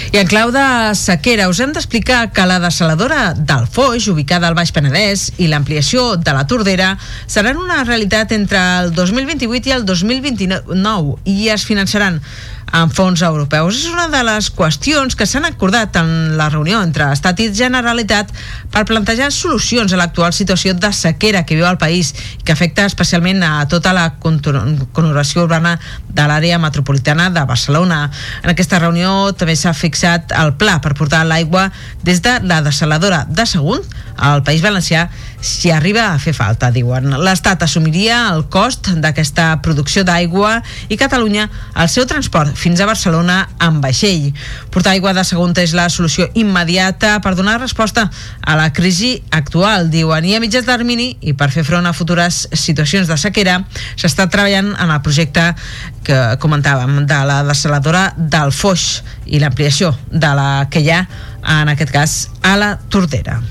I 0.07 0.17
en 0.21 0.27
clau 0.31 0.53
de 0.55 0.63
sequera 0.95 1.49
us 1.51 1.59
hem 1.59 1.73
d'explicar 1.75 2.29
que 2.31 2.45
la 2.47 2.61
desaladora 2.63 3.33
del 3.35 3.65
Foix, 3.67 4.05
ubicada 4.07 4.47
al 4.47 4.55
Baix 4.55 4.71
Penedès, 4.71 5.33
i 5.43 5.49
l'ampliació 5.51 6.15
de 6.15 6.35
la 6.35 6.45
Tordera 6.47 6.93
seran 7.27 7.59
una 7.59 7.81
realitat 7.83 8.31
entre 8.31 8.61
el 8.79 8.93
2028 8.95 9.67
i 9.67 9.75
el 9.75 9.83
2029 9.89 11.17
i 11.27 11.49
es 11.51 11.67
finançaran 11.67 12.21
amb 12.71 12.93
fons 12.93 13.21
europeus. 13.23 13.77
És 13.79 13.91
una 13.91 14.07
de 14.11 14.21
les 14.27 14.49
qüestions 14.53 15.15
que 15.15 15.27
s'han 15.29 15.47
acordat 15.47 15.95
en 16.01 16.37
la 16.37 16.49
reunió 16.49 16.81
entre 16.83 17.07
Estat 17.13 17.39
i 17.43 17.49
Generalitat 17.55 18.33
per 18.73 18.85
plantejar 18.89 19.29
solucions 19.31 19.93
a 19.93 19.99
l'actual 19.99 20.33
situació 20.35 20.73
de 20.75 20.91
sequera 20.93 21.45
que 21.45 21.55
viu 21.55 21.67
el 21.67 21.79
país 21.81 22.13
i 22.39 22.43
que 22.43 22.55
afecta 22.55 22.85
especialment 22.85 23.43
a 23.43 23.67
tota 23.71 23.93
la 23.95 24.07
conurbació 24.19 25.45
urbana 25.45 25.77
de 26.07 26.27
l'àrea 26.27 26.59
metropolitana 26.59 27.29
de 27.29 27.45
Barcelona. 27.47 28.09
En 28.43 28.51
aquesta 28.51 28.81
reunió 28.83 29.31
també 29.37 29.55
s'ha 29.55 29.73
fixat 29.73 30.35
el 30.35 30.55
pla 30.59 30.79
per 30.83 30.95
portar 30.97 31.23
l'aigua 31.25 31.69
des 32.03 32.21
de 32.25 32.39
la 32.43 32.61
desaladora 32.65 33.25
de 33.29 33.45
Sagunt 33.45 33.85
al 34.17 34.43
País 34.43 34.63
Valencià 34.65 35.07
si 35.41 35.71
arriba 35.71 36.13
a 36.13 36.19
fer 36.19 36.33
falta, 36.33 36.69
diuen. 36.73 37.11
L'Estat 37.21 37.61
assumiria 37.63 38.27
el 38.33 38.45
cost 38.53 38.89
d'aquesta 39.01 39.49
producció 39.65 40.03
d'aigua 40.07 40.57
i 40.89 40.97
Catalunya 40.97 41.47
el 41.77 41.89
seu 41.91 42.07
transport 42.09 42.55
fins 42.57 42.81
a 42.81 42.87
Barcelona 42.89 43.39
amb 43.63 43.83
vaixell. 43.83 44.31
Portar 44.73 44.95
aigua 44.95 45.13
de 45.13 45.23
segona 45.27 45.61
és 45.61 45.75
la 45.77 45.87
solució 45.93 46.27
immediata 46.35 47.17
per 47.23 47.35
donar 47.37 47.59
resposta 47.61 48.07
a 48.41 48.57
la 48.59 48.71
crisi 48.73 49.15
actual, 49.31 49.91
diuen, 49.93 50.25
i 50.25 50.35
a 50.35 50.41
mitjà 50.43 50.63
termini 50.65 51.13
i 51.21 51.33
per 51.37 51.51
fer 51.53 51.65
front 51.67 51.85
a 51.87 51.93
futures 51.95 52.45
situacions 52.53 53.07
de 53.07 53.17
sequera 53.17 53.59
s'està 53.95 54.27
treballant 54.29 54.73
en 54.75 54.91
el 54.91 55.03
projecte 55.05 55.53
que 56.07 56.19
comentàvem 56.43 57.05
de 57.07 57.19
la 57.27 57.41
desaladora 57.47 58.09
del 58.17 58.53
Foix 58.55 59.03
i 59.25 59.41
l'ampliació 59.43 59.93
de 60.11 60.33
la 60.39 60.49
que 60.71 60.83
hi 60.83 60.91
ha 60.91 61.05
en 61.59 61.75
aquest 61.75 61.93
cas 61.93 62.17
a 62.41 62.57
la 62.59 62.75
Tordera. 62.89 63.41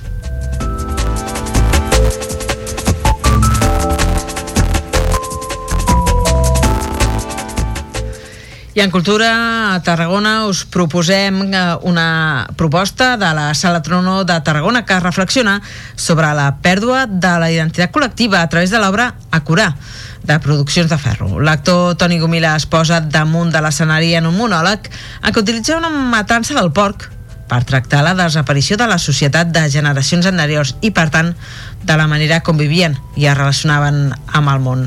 I 8.76 8.82
en 8.82 8.90
Cultura 8.90 9.72
a 9.72 9.80
Tarragona 9.80 10.44
us 10.44 10.66
proposem 10.68 11.38
eh, 11.48 11.60
una 11.88 12.44
proposta 12.60 13.16
de 13.16 13.30
la 13.32 13.54
Sala 13.54 13.80
Trono 13.80 14.18
de 14.28 14.36
Tarragona 14.44 14.84
que 14.84 15.00
reflexiona 15.00 15.62
sobre 15.94 16.28
la 16.36 16.50
pèrdua 16.60 17.06
de 17.08 17.32
la 17.40 17.48
identitat 17.48 17.88
col·lectiva 17.94 18.42
a 18.44 18.50
través 18.52 18.68
de 18.68 18.76
l'obra 18.76 19.14
A 19.32 19.40
curar 19.48 19.70
de 20.28 20.36
Produccions 20.44 20.92
de 20.92 21.00
Ferro. 21.00 21.40
L'actor 21.40 21.96
Toni 21.96 22.20
Gomila 22.20 22.52
es 22.60 22.68
posa 22.68 23.00
damunt 23.00 23.48
de 23.48 23.64
l'escenari 23.64 24.12
en 24.12 24.28
un 24.28 24.36
monòleg 24.36 24.92
en 24.92 25.32
què 25.32 25.40
utilitza 25.40 25.80
una 25.80 25.88
matança 25.88 26.52
del 26.52 26.68
porc 26.68 27.15
per 27.48 27.62
tractar 27.64 28.02
la 28.02 28.14
desaparició 28.18 28.76
de 28.76 28.86
la 28.90 28.98
societat 28.98 29.52
de 29.54 29.62
generacions 29.70 30.26
anteriors 30.26 30.74
i, 30.82 30.90
per 30.90 31.08
tant, 31.14 31.32
de 31.86 31.96
la 31.96 32.08
manera 32.10 32.40
com 32.42 32.58
vivien 32.58 32.96
i 33.14 33.28
es 33.30 33.36
relacionaven 33.38 34.10
amb 34.26 34.50
el 34.50 34.60
món. 34.64 34.84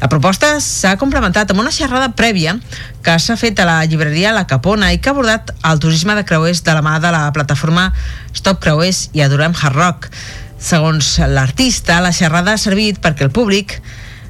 La 0.00 0.08
proposta 0.08 0.54
s'ha 0.64 0.96
complementat 1.00 1.52
amb 1.52 1.60
una 1.60 1.74
xerrada 1.74 2.14
prèvia 2.16 2.56
que 3.04 3.18
s'ha 3.20 3.36
fet 3.36 3.60
a 3.60 3.68
la 3.68 3.78
llibreria 3.84 4.32
La 4.32 4.46
Capona 4.48 4.92
i 4.92 4.98
que 4.98 5.12
ha 5.12 5.16
abordat 5.16 5.52
el 5.68 5.80
turisme 5.84 6.16
de 6.16 6.24
creuers 6.24 6.64
de 6.64 6.74
la 6.74 6.84
mà 6.84 6.98
de 7.04 7.12
la 7.12 7.26
plataforma 7.36 7.90
Stop 8.32 8.62
Creuers 8.64 9.08
i 9.12 9.24
Adorem 9.24 9.56
Hard 9.56 9.76
Rock. 9.76 10.10
Segons 10.58 11.18
l'artista, 11.28 12.00
la 12.02 12.14
xerrada 12.16 12.56
ha 12.56 12.60
servit 12.60 12.98
perquè 13.04 13.28
el 13.28 13.34
públic 13.34 13.78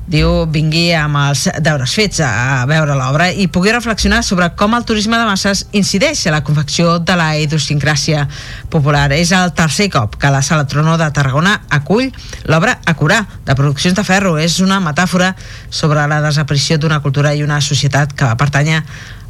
diu, 0.08 0.46
vingui 0.48 0.88
amb 0.96 1.18
els 1.20 1.44
deures 1.64 1.92
fets 1.94 2.22
a 2.24 2.64
veure 2.68 2.96
l'obra 2.96 3.28
i 3.30 3.46
pugui 3.52 3.72
reflexionar 3.74 4.22
sobre 4.24 4.48
com 4.56 4.74
el 4.76 4.86
turisme 4.88 5.18
de 5.20 5.26
masses 5.28 5.66
incideix 5.76 6.24
a 6.26 6.32
la 6.32 6.42
confecció 6.44 6.96
de 6.98 7.16
la 7.18 7.28
idiosincràsia 7.42 8.24
popular. 8.72 9.10
És 9.12 9.32
el 9.36 9.52
tercer 9.56 9.90
cop 9.92 10.16
que 10.20 10.32
la 10.32 10.42
Sala 10.42 10.66
Trono 10.66 10.96
de 11.00 11.10
Tarragona 11.12 11.58
acull 11.68 12.08
l'obra 12.48 12.78
Acurà, 12.88 13.20
de 13.44 13.54
Produccions 13.54 13.96
de 13.96 14.04
Ferro. 14.04 14.36
És 14.40 14.58
una 14.64 14.80
metàfora 14.80 15.34
sobre 15.70 16.06
la 16.08 16.22
desaparició 16.24 16.78
d'una 16.80 17.02
cultura 17.04 17.34
i 17.34 17.44
una 17.44 17.60
societat 17.60 18.16
que 18.16 18.24
va 18.24 18.38
pertànyer 18.40 18.82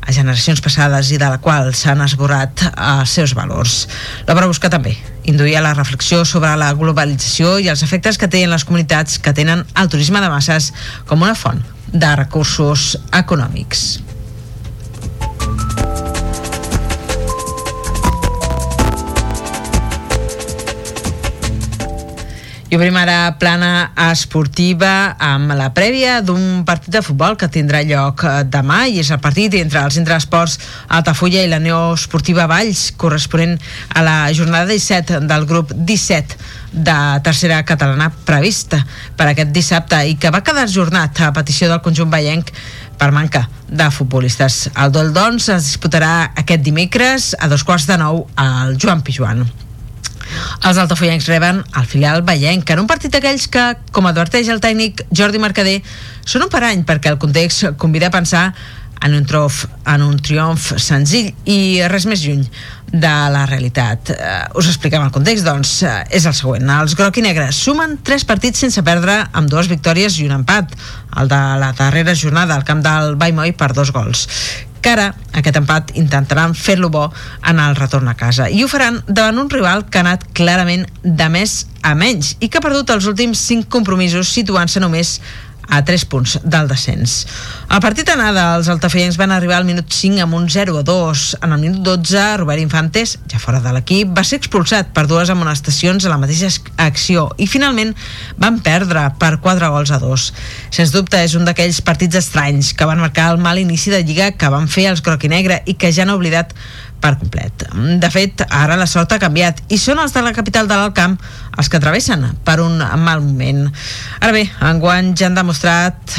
a 0.09 0.12
generacions 0.16 0.62
passades 0.64 1.11
i 1.12 1.18
de 1.21 1.29
la 1.29 1.38
qual 1.44 1.75
s'han 1.77 2.01
esborrat 2.01 2.64
els 2.73 3.12
seus 3.12 3.35
valors. 3.37 3.83
L'obra 4.25 4.49
busca 4.49 4.71
també 4.73 4.94
induir 5.29 5.59
a 5.59 5.64
la 5.66 5.75
reflexió 5.77 6.25
sobre 6.25 6.55
la 6.57 6.73
globalització 6.73 7.59
i 7.61 7.68
els 7.68 7.85
efectes 7.85 8.16
que 8.16 8.31
té 8.33 8.42
en 8.47 8.55
les 8.55 8.64
comunitats 8.64 9.21
que 9.21 9.37
tenen 9.37 9.66
el 9.77 9.92
turisme 9.92 10.25
de 10.25 10.33
masses 10.33 10.73
com 11.07 11.29
una 11.29 11.37
font 11.37 11.61
de 11.92 12.16
recursos 12.16 12.94
econòmics. 13.12 13.88
I 22.68 22.76
obrim 22.76 22.96
ara 23.00 23.31
plana 23.40 23.94
esportiva 24.11 25.14
amb 25.24 25.54
la 25.57 25.70
prèvia 25.72 26.18
d'un 26.20 26.66
partit 26.68 26.92
de 26.92 27.00
futbol 27.00 27.33
que 27.40 27.46
tindrà 27.48 27.78
lloc 27.88 28.20
eh, 28.28 28.42
demà 28.44 28.83
i 28.92 28.98
és 29.00 29.09
el 29.09 29.22
partit 29.24 29.54
entre 29.57 29.81
el 29.81 29.94
Centre 29.94 30.12
d'Esports 30.12 30.59
Altafulla 30.92 31.40
i 31.40 31.48
la 31.48 31.62
Neo 31.64 31.94
Esportiva 31.96 32.44
Valls 32.50 32.90
corresponent 33.00 33.54
a 33.96 34.02
la 34.04 34.16
jornada 34.37 34.68
17 34.68 35.22
del 35.31 35.46
grup 35.48 35.72
17 35.72 36.37
de 36.88 36.96
tercera 37.24 37.62
catalana 37.64 38.11
prevista 38.28 38.83
per 39.16 39.31
aquest 39.31 39.54
dissabte 39.57 40.02
i 40.04 40.18
que 40.20 40.33
va 40.35 40.42
quedar 40.44 40.66
jornat 40.68 41.22
a 41.24 41.31
petició 41.38 41.70
del 41.72 41.81
conjunt 41.81 42.12
veient 42.12 42.52
per 43.00 43.09
manca 43.16 43.46
de 43.64 43.88
futbolistes. 43.94 44.66
El 44.76 44.92
duel, 44.92 45.14
doncs, 45.16 45.48
es 45.57 45.70
disputarà 45.70 46.35
aquest 46.37 46.68
dimecres 46.68 47.31
a 47.40 47.48
dos 47.48 47.64
quarts 47.64 47.88
de 47.88 47.96
nou 48.04 48.26
al 48.37 48.76
Joan 48.76 49.00
Pijuan. 49.00 49.46
Els 50.64 50.80
altafollencs 50.80 51.28
reben 51.30 51.62
el 51.62 51.86
filial 51.88 52.24
Vallenc 52.26 52.70
en 52.74 52.82
un 52.82 52.90
partit 52.90 53.14
d'aquells 53.14 53.48
que, 53.52 53.68
com 53.92 54.08
adverteix 54.10 54.50
el 54.52 54.62
tècnic 54.64 55.04
Jordi 55.14 55.40
Mercader, 55.42 55.78
són 56.24 56.46
un 56.46 56.52
parany 56.52 56.84
perquè 56.88 57.12
el 57.14 57.22
context 57.22 57.72
convida 57.78 58.10
a 58.10 58.14
pensar 58.14 58.50
en 59.00 59.14
un, 59.14 59.24
trof, 59.26 59.64
en 59.86 60.02
un 60.02 60.18
triomf 60.18 60.72
senzill 60.82 61.30
i 61.46 61.78
res 61.90 62.06
més 62.10 62.24
lluny 62.24 62.42
de 62.88 63.12
la 63.30 63.44
realitat. 63.46 64.10
Uh, 64.14 64.58
us 64.58 64.70
expliquem 64.70 65.04
el 65.04 65.12
context, 65.14 65.44
doncs, 65.46 65.74
uh, 65.84 66.00
és 66.10 66.24
el 66.26 66.34
següent. 66.34 66.64
Els 66.80 66.96
groc 66.98 67.20
i 67.20 67.24
negres 67.24 67.60
sumen 67.68 67.98
tres 68.04 68.24
partits 68.28 68.64
sense 68.64 68.82
perdre 68.82 69.20
amb 69.36 69.50
dues 69.52 69.68
victòries 69.70 70.18
i 70.18 70.26
un 70.26 70.38
empat, 70.40 70.72
el 71.20 71.30
de 71.30 71.42
la 71.62 71.72
darrera 71.78 72.16
jornada 72.16 72.56
al 72.56 72.66
camp 72.68 72.82
del 72.84 73.14
Baimoi 73.20 73.54
per 73.58 73.70
dos 73.76 73.92
gols 73.94 74.26
que 74.82 74.92
ara 74.92 75.08
aquest 75.38 75.58
empat 75.60 75.92
intentaran 76.00 76.54
fer-lo 76.54 76.90
bo 76.90 77.08
en 77.46 77.60
el 77.62 77.76
retorn 77.78 78.08
a 78.08 78.16
casa. 78.18 78.48
I 78.50 78.62
ho 78.64 78.68
faran 78.70 79.02
davant 79.06 79.38
un 79.38 79.50
rival 79.50 79.86
que 79.88 80.00
ha 80.00 80.06
anat 80.06 80.26
clarament 80.36 80.86
de 81.02 81.28
més 81.32 81.66
a 81.82 81.94
menys 81.98 82.36
i 82.40 82.48
que 82.48 82.58
ha 82.58 82.64
perdut 82.64 82.90
els 82.94 83.06
últims 83.10 83.42
5 83.50 83.68
compromisos 83.72 84.32
situant-se 84.34 84.82
només 84.82 85.18
a 85.68 85.85
3 85.85 86.04
punts 86.09 86.38
del 86.42 86.68
descens. 86.68 87.26
Al 87.68 87.83
partit 87.85 88.09
anada, 88.09 88.57
els 88.57 88.68
altafeiencs 88.72 89.18
van 89.20 89.33
arribar 89.35 89.59
al 89.59 89.66
minut 89.68 89.92
5 89.92 90.22
amb 90.24 90.35
un 90.38 90.48
0 90.50 90.78
a 90.81 90.83
2. 90.87 91.24
En 91.44 91.52
el 91.52 91.61
minut 91.61 91.83
12, 91.85 92.24
Robert 92.40 92.62
Infantes, 92.62 93.18
ja 93.28 93.40
fora 93.42 93.61
de 93.64 93.72
l'equip, 93.76 94.11
va 94.16 94.24
ser 94.24 94.40
expulsat 94.40 94.92
per 94.96 95.07
dues 95.11 95.31
amonestacions 95.31 96.07
a 96.07 96.12
la 96.12 96.18
mateixa 96.20 96.50
acció 96.81 97.28
i 97.37 97.46
finalment 97.46 97.94
van 98.40 98.61
perdre 98.64 99.04
per 99.20 99.37
4 99.44 99.70
gols 99.74 99.92
a 99.92 100.00
2. 100.02 100.28
Sens 100.74 100.94
dubte 100.94 101.20
és 101.22 101.37
un 101.38 101.44
d'aquells 101.48 101.83
partits 101.85 102.18
estranys 102.22 102.72
que 102.72 102.88
van 102.88 103.02
marcar 103.02 103.31
el 103.35 103.42
mal 103.42 103.61
inici 103.61 103.92
de 103.92 104.02
lliga 104.02 104.33
que 104.33 104.52
van 104.52 104.68
fer 104.72 104.88
els 104.90 105.04
groc 105.04 105.28
i 105.28 105.33
negre 105.33 105.62
i 105.66 105.76
que 105.76 105.92
ja 105.92 106.07
han 106.07 106.14
oblidat 106.16 106.54
per 107.00 107.14
complet. 107.20 107.64
De 108.02 108.11
fet, 108.12 108.42
ara 108.48 108.76
la 108.78 108.87
sort 108.90 109.12
ha 109.14 109.20
canviat 109.22 109.62
i 109.72 109.78
són 109.80 110.00
els 110.02 110.14
de 110.14 110.22
la 110.24 110.34
capital 110.37 110.68
de 110.70 110.78
l'Alcamp 110.78 111.16
els 111.58 111.70
que 111.70 111.80
travessen 111.82 112.24
per 112.46 112.58
un 112.62 112.78
mal 112.78 113.22
moment. 113.24 113.64
Ara 114.20 114.34
bé, 114.34 114.44
enguany 114.70 115.14
ja 115.18 115.28
han 115.28 115.38
demostrat 115.38 116.18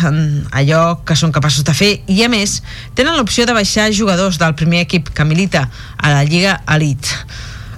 allò 0.55 0.83
que 1.05 1.17
són 1.19 1.35
capaços 1.35 1.67
de 1.67 1.75
fer 1.75 1.93
i, 2.07 2.21
a 2.23 2.31
més, 2.31 2.59
tenen 2.95 3.17
l'opció 3.17 3.47
de 3.47 3.55
baixar 3.55 3.91
jugadors 3.95 4.39
del 4.41 4.57
primer 4.59 4.83
equip 4.87 5.13
que 5.15 5.27
milita 5.27 5.67
a 5.97 6.15
la 6.15 6.25
Lliga 6.27 6.59
Elite. 6.67 7.23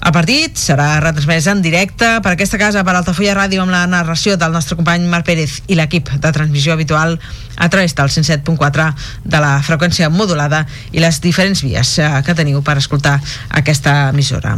El 0.01 0.13
partit 0.15 0.57
serà 0.57 0.95
retransmès 0.97 1.45
en 1.51 1.59
directe 1.61 2.07
per 2.25 2.31
aquesta 2.33 2.57
casa 2.57 2.81
per 2.85 2.95
Altafulla 2.97 3.35
Ràdio 3.37 3.61
amb 3.61 3.73
la 3.73 3.83
narració 3.85 4.33
del 4.33 4.55
nostre 4.57 4.77
company 4.79 5.05
Marc 5.11 5.27
Pérez 5.29 5.59
i 5.69 5.77
l'equip 5.77 6.09
de 6.17 6.33
transmissió 6.33 6.73
habitual 6.73 7.19
a 7.55 7.69
través 7.69 7.93
del 7.93 8.09
107.4 8.09 8.89
de 9.29 9.45
la 9.45 9.55
freqüència 9.61 10.09
modulada 10.09 10.65
i 10.91 11.05
les 11.05 11.21
diferents 11.21 11.61
vies 11.61 11.97
eh, 12.01 12.11
que 12.25 12.37
teniu 12.37 12.65
per 12.65 12.79
escoltar 12.81 13.19
aquesta 13.61 14.07
emissora. 14.09 14.57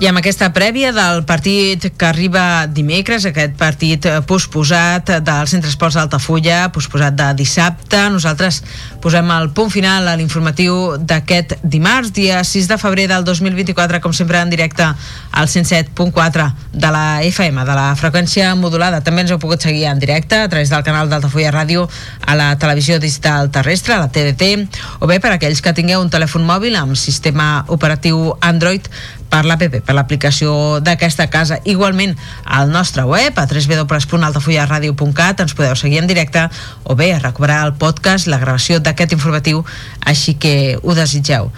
I 0.00 0.06
amb 0.08 0.16
aquesta 0.16 0.46
prèvia 0.56 0.94
del 0.96 1.26
partit 1.28 1.90
que 1.92 2.06
arriba 2.08 2.64
dimecres, 2.72 3.26
aquest 3.28 3.52
partit 3.60 4.06
eh, 4.08 4.14
posposat 4.24 5.10
del 5.20 5.50
Centre 5.50 5.68
Esports 5.68 5.98
d'Altafulla, 5.98 6.70
posposat 6.72 7.18
de 7.18 7.26
dissabte, 7.36 8.00
nosaltres 8.08 8.62
posem 9.04 9.28
el 9.34 9.50
punt 9.52 9.68
final 9.68 10.08
a 10.08 10.14
l'informatiu 10.16 10.96
d'aquest 11.04 11.58
dimarts, 11.60 12.14
dia 12.16 12.40
6 12.40 12.70
de 12.72 12.80
febrer 12.80 13.10
del 13.12 13.28
2024, 13.28 14.00
com 14.00 14.16
sempre 14.16 14.40
en 14.40 14.48
directe 14.48 14.88
al 14.88 15.52
107.4 15.52 16.48
de 16.72 16.94
la 16.96 17.04
FM, 17.28 17.68
de 17.68 17.76
la 17.76 17.92
freqüència 17.92 18.54
modulada. 18.56 19.04
També 19.04 19.26
ens 19.26 19.36
heu 19.36 19.42
pogut 19.44 19.60
seguir 19.60 19.84
en 19.92 20.00
directe 20.00 20.40
a 20.40 20.48
través 20.48 20.72
del 20.72 20.86
canal 20.88 21.12
d'Altafulla 21.12 21.52
Ràdio 21.52 21.84
a 22.24 22.40
la 22.40 22.54
televisió 22.56 22.96
digital 23.04 23.52
terrestre, 23.52 23.98
a 23.98 24.06
la 24.06 24.08
TDT, 24.08 24.80
o 25.04 25.12
bé 25.12 25.20
per 25.20 25.36
aquells 25.36 25.60
que 25.60 25.76
tingueu 25.76 26.00
un 26.00 26.08
telèfon 26.08 26.48
mòbil 26.48 26.80
amb 26.80 26.96
sistema 26.96 27.66
operatiu 27.68 28.30
Android 28.40 28.88
per 29.30 29.44
l'APP, 29.46 29.80
per 29.86 29.94
l'aplicació 29.96 30.80
d'aquesta 30.84 31.28
casa. 31.30 31.60
Igualment, 31.64 32.16
al 32.44 32.70
nostre 32.70 33.04
web, 33.08 33.38
a 33.38 33.46
www.altafullaradio.cat, 33.46 35.44
ens 35.46 35.54
podeu 35.54 35.76
seguir 35.78 36.02
en 36.02 36.10
directe 36.10 36.48
o 36.84 36.96
bé 36.98 37.12
recuperar 37.18 37.64
el 37.68 37.74
podcast, 37.78 38.26
la 38.26 38.42
gravació 38.42 38.80
d'aquest 38.82 39.14
informatiu, 39.16 39.64
així 40.04 40.34
que 40.34 40.78
ho 40.82 40.94
desitgeu. 40.98 41.52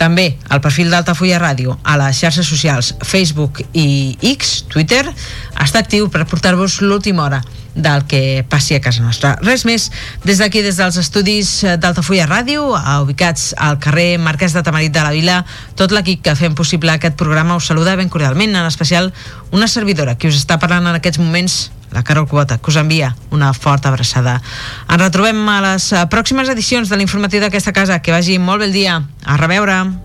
També 0.00 0.34
el 0.50 0.62
perfil 0.64 0.90
d'Altafulla 0.90 1.38
Ràdio 1.42 1.76
a 1.82 1.98
les 2.00 2.18
xarxes 2.18 2.48
socials 2.48 2.94
Facebook 3.06 3.62
i 3.72 4.16
X, 4.34 4.64
Twitter, 4.70 5.04
està 5.62 5.84
actiu 5.84 6.08
per 6.10 6.26
portar-vos 6.30 6.80
l'última 6.82 7.24
hora 7.28 7.42
del 7.74 8.06
que 8.06 8.44
passi 8.48 8.74
a 8.74 8.80
casa 8.80 9.02
nostra. 9.02 9.34
Res 9.42 9.64
més, 9.66 9.88
des 10.24 10.38
d'aquí, 10.38 10.62
des 10.62 10.78
dels 10.78 10.96
estudis 11.00 11.50
d'Altafulla 11.82 12.26
Ràdio, 12.30 12.68
ubicats 13.02 13.52
al 13.58 13.80
carrer 13.82 14.16
Marquès 14.22 14.54
de 14.54 14.62
Tamarit 14.62 14.94
de 14.94 15.02
la 15.02 15.14
Vila, 15.14 15.40
tot 15.74 15.92
l'equip 15.92 16.22
que 16.22 16.36
fem 16.38 16.54
possible 16.54 16.94
aquest 16.94 17.18
programa 17.18 17.58
us 17.58 17.66
saluda 17.70 17.96
ben 17.98 18.08
cordialment, 18.08 18.54
en 18.54 18.66
especial 18.70 19.12
una 19.50 19.68
servidora 19.68 20.14
que 20.14 20.30
us 20.30 20.38
està 20.38 20.58
parlant 20.62 20.86
en 20.86 21.00
aquests 21.00 21.18
moments 21.18 21.58
la 21.94 22.02
Carol 22.02 22.28
Cubota, 22.28 22.58
que 22.58 22.70
us 22.70 22.76
envia 22.76 23.14
una 23.30 23.54
forta 23.54 23.88
abraçada. 23.88 24.40
Ens 24.90 25.00
retrobem 25.00 25.46
a 25.48 25.60
les 25.70 25.92
eh, 25.94 26.04
pròximes 26.10 26.50
edicions 26.52 26.90
de 26.90 26.98
l'informatiu 27.00 27.40
d'aquesta 27.40 27.72
casa. 27.72 28.02
Que 28.02 28.12
vagi 28.12 28.40
molt 28.42 28.60
bé 28.60 28.72
el 28.72 28.76
dia. 28.76 28.98
A 29.24 29.38
reveure. 29.40 30.03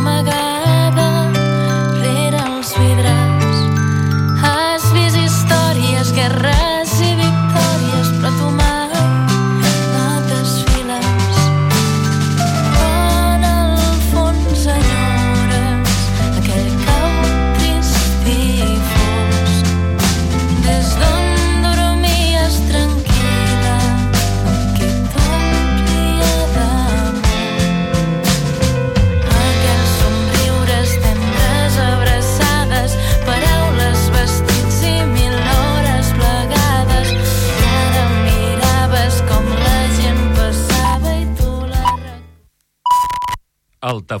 my 0.00 0.22
God. 0.22 0.37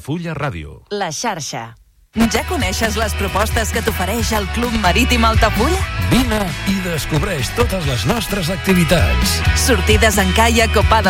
Altafulla 0.08 0.32
Ràdio. 0.32 0.70
La 0.88 1.10
xarxa. 1.12 1.74
Ja 2.32 2.40
coneixes 2.48 2.94
les 2.96 3.12
propostes 3.20 3.68
que 3.74 3.82
t'ofereix 3.84 4.30
el 4.38 4.46
Club 4.54 4.72
Marítim 4.80 5.26
Altafulla? 5.28 5.82
Vine 6.08 6.38
i 6.72 6.78
descobreix 6.80 7.50
totes 7.58 7.84
les 7.84 8.06
nostres 8.08 8.48
activitats. 8.48 9.34
Sortides 9.66 10.16
en 10.22 10.32
caiac 10.32 10.80
o 10.80 10.84
pa 10.88 11.02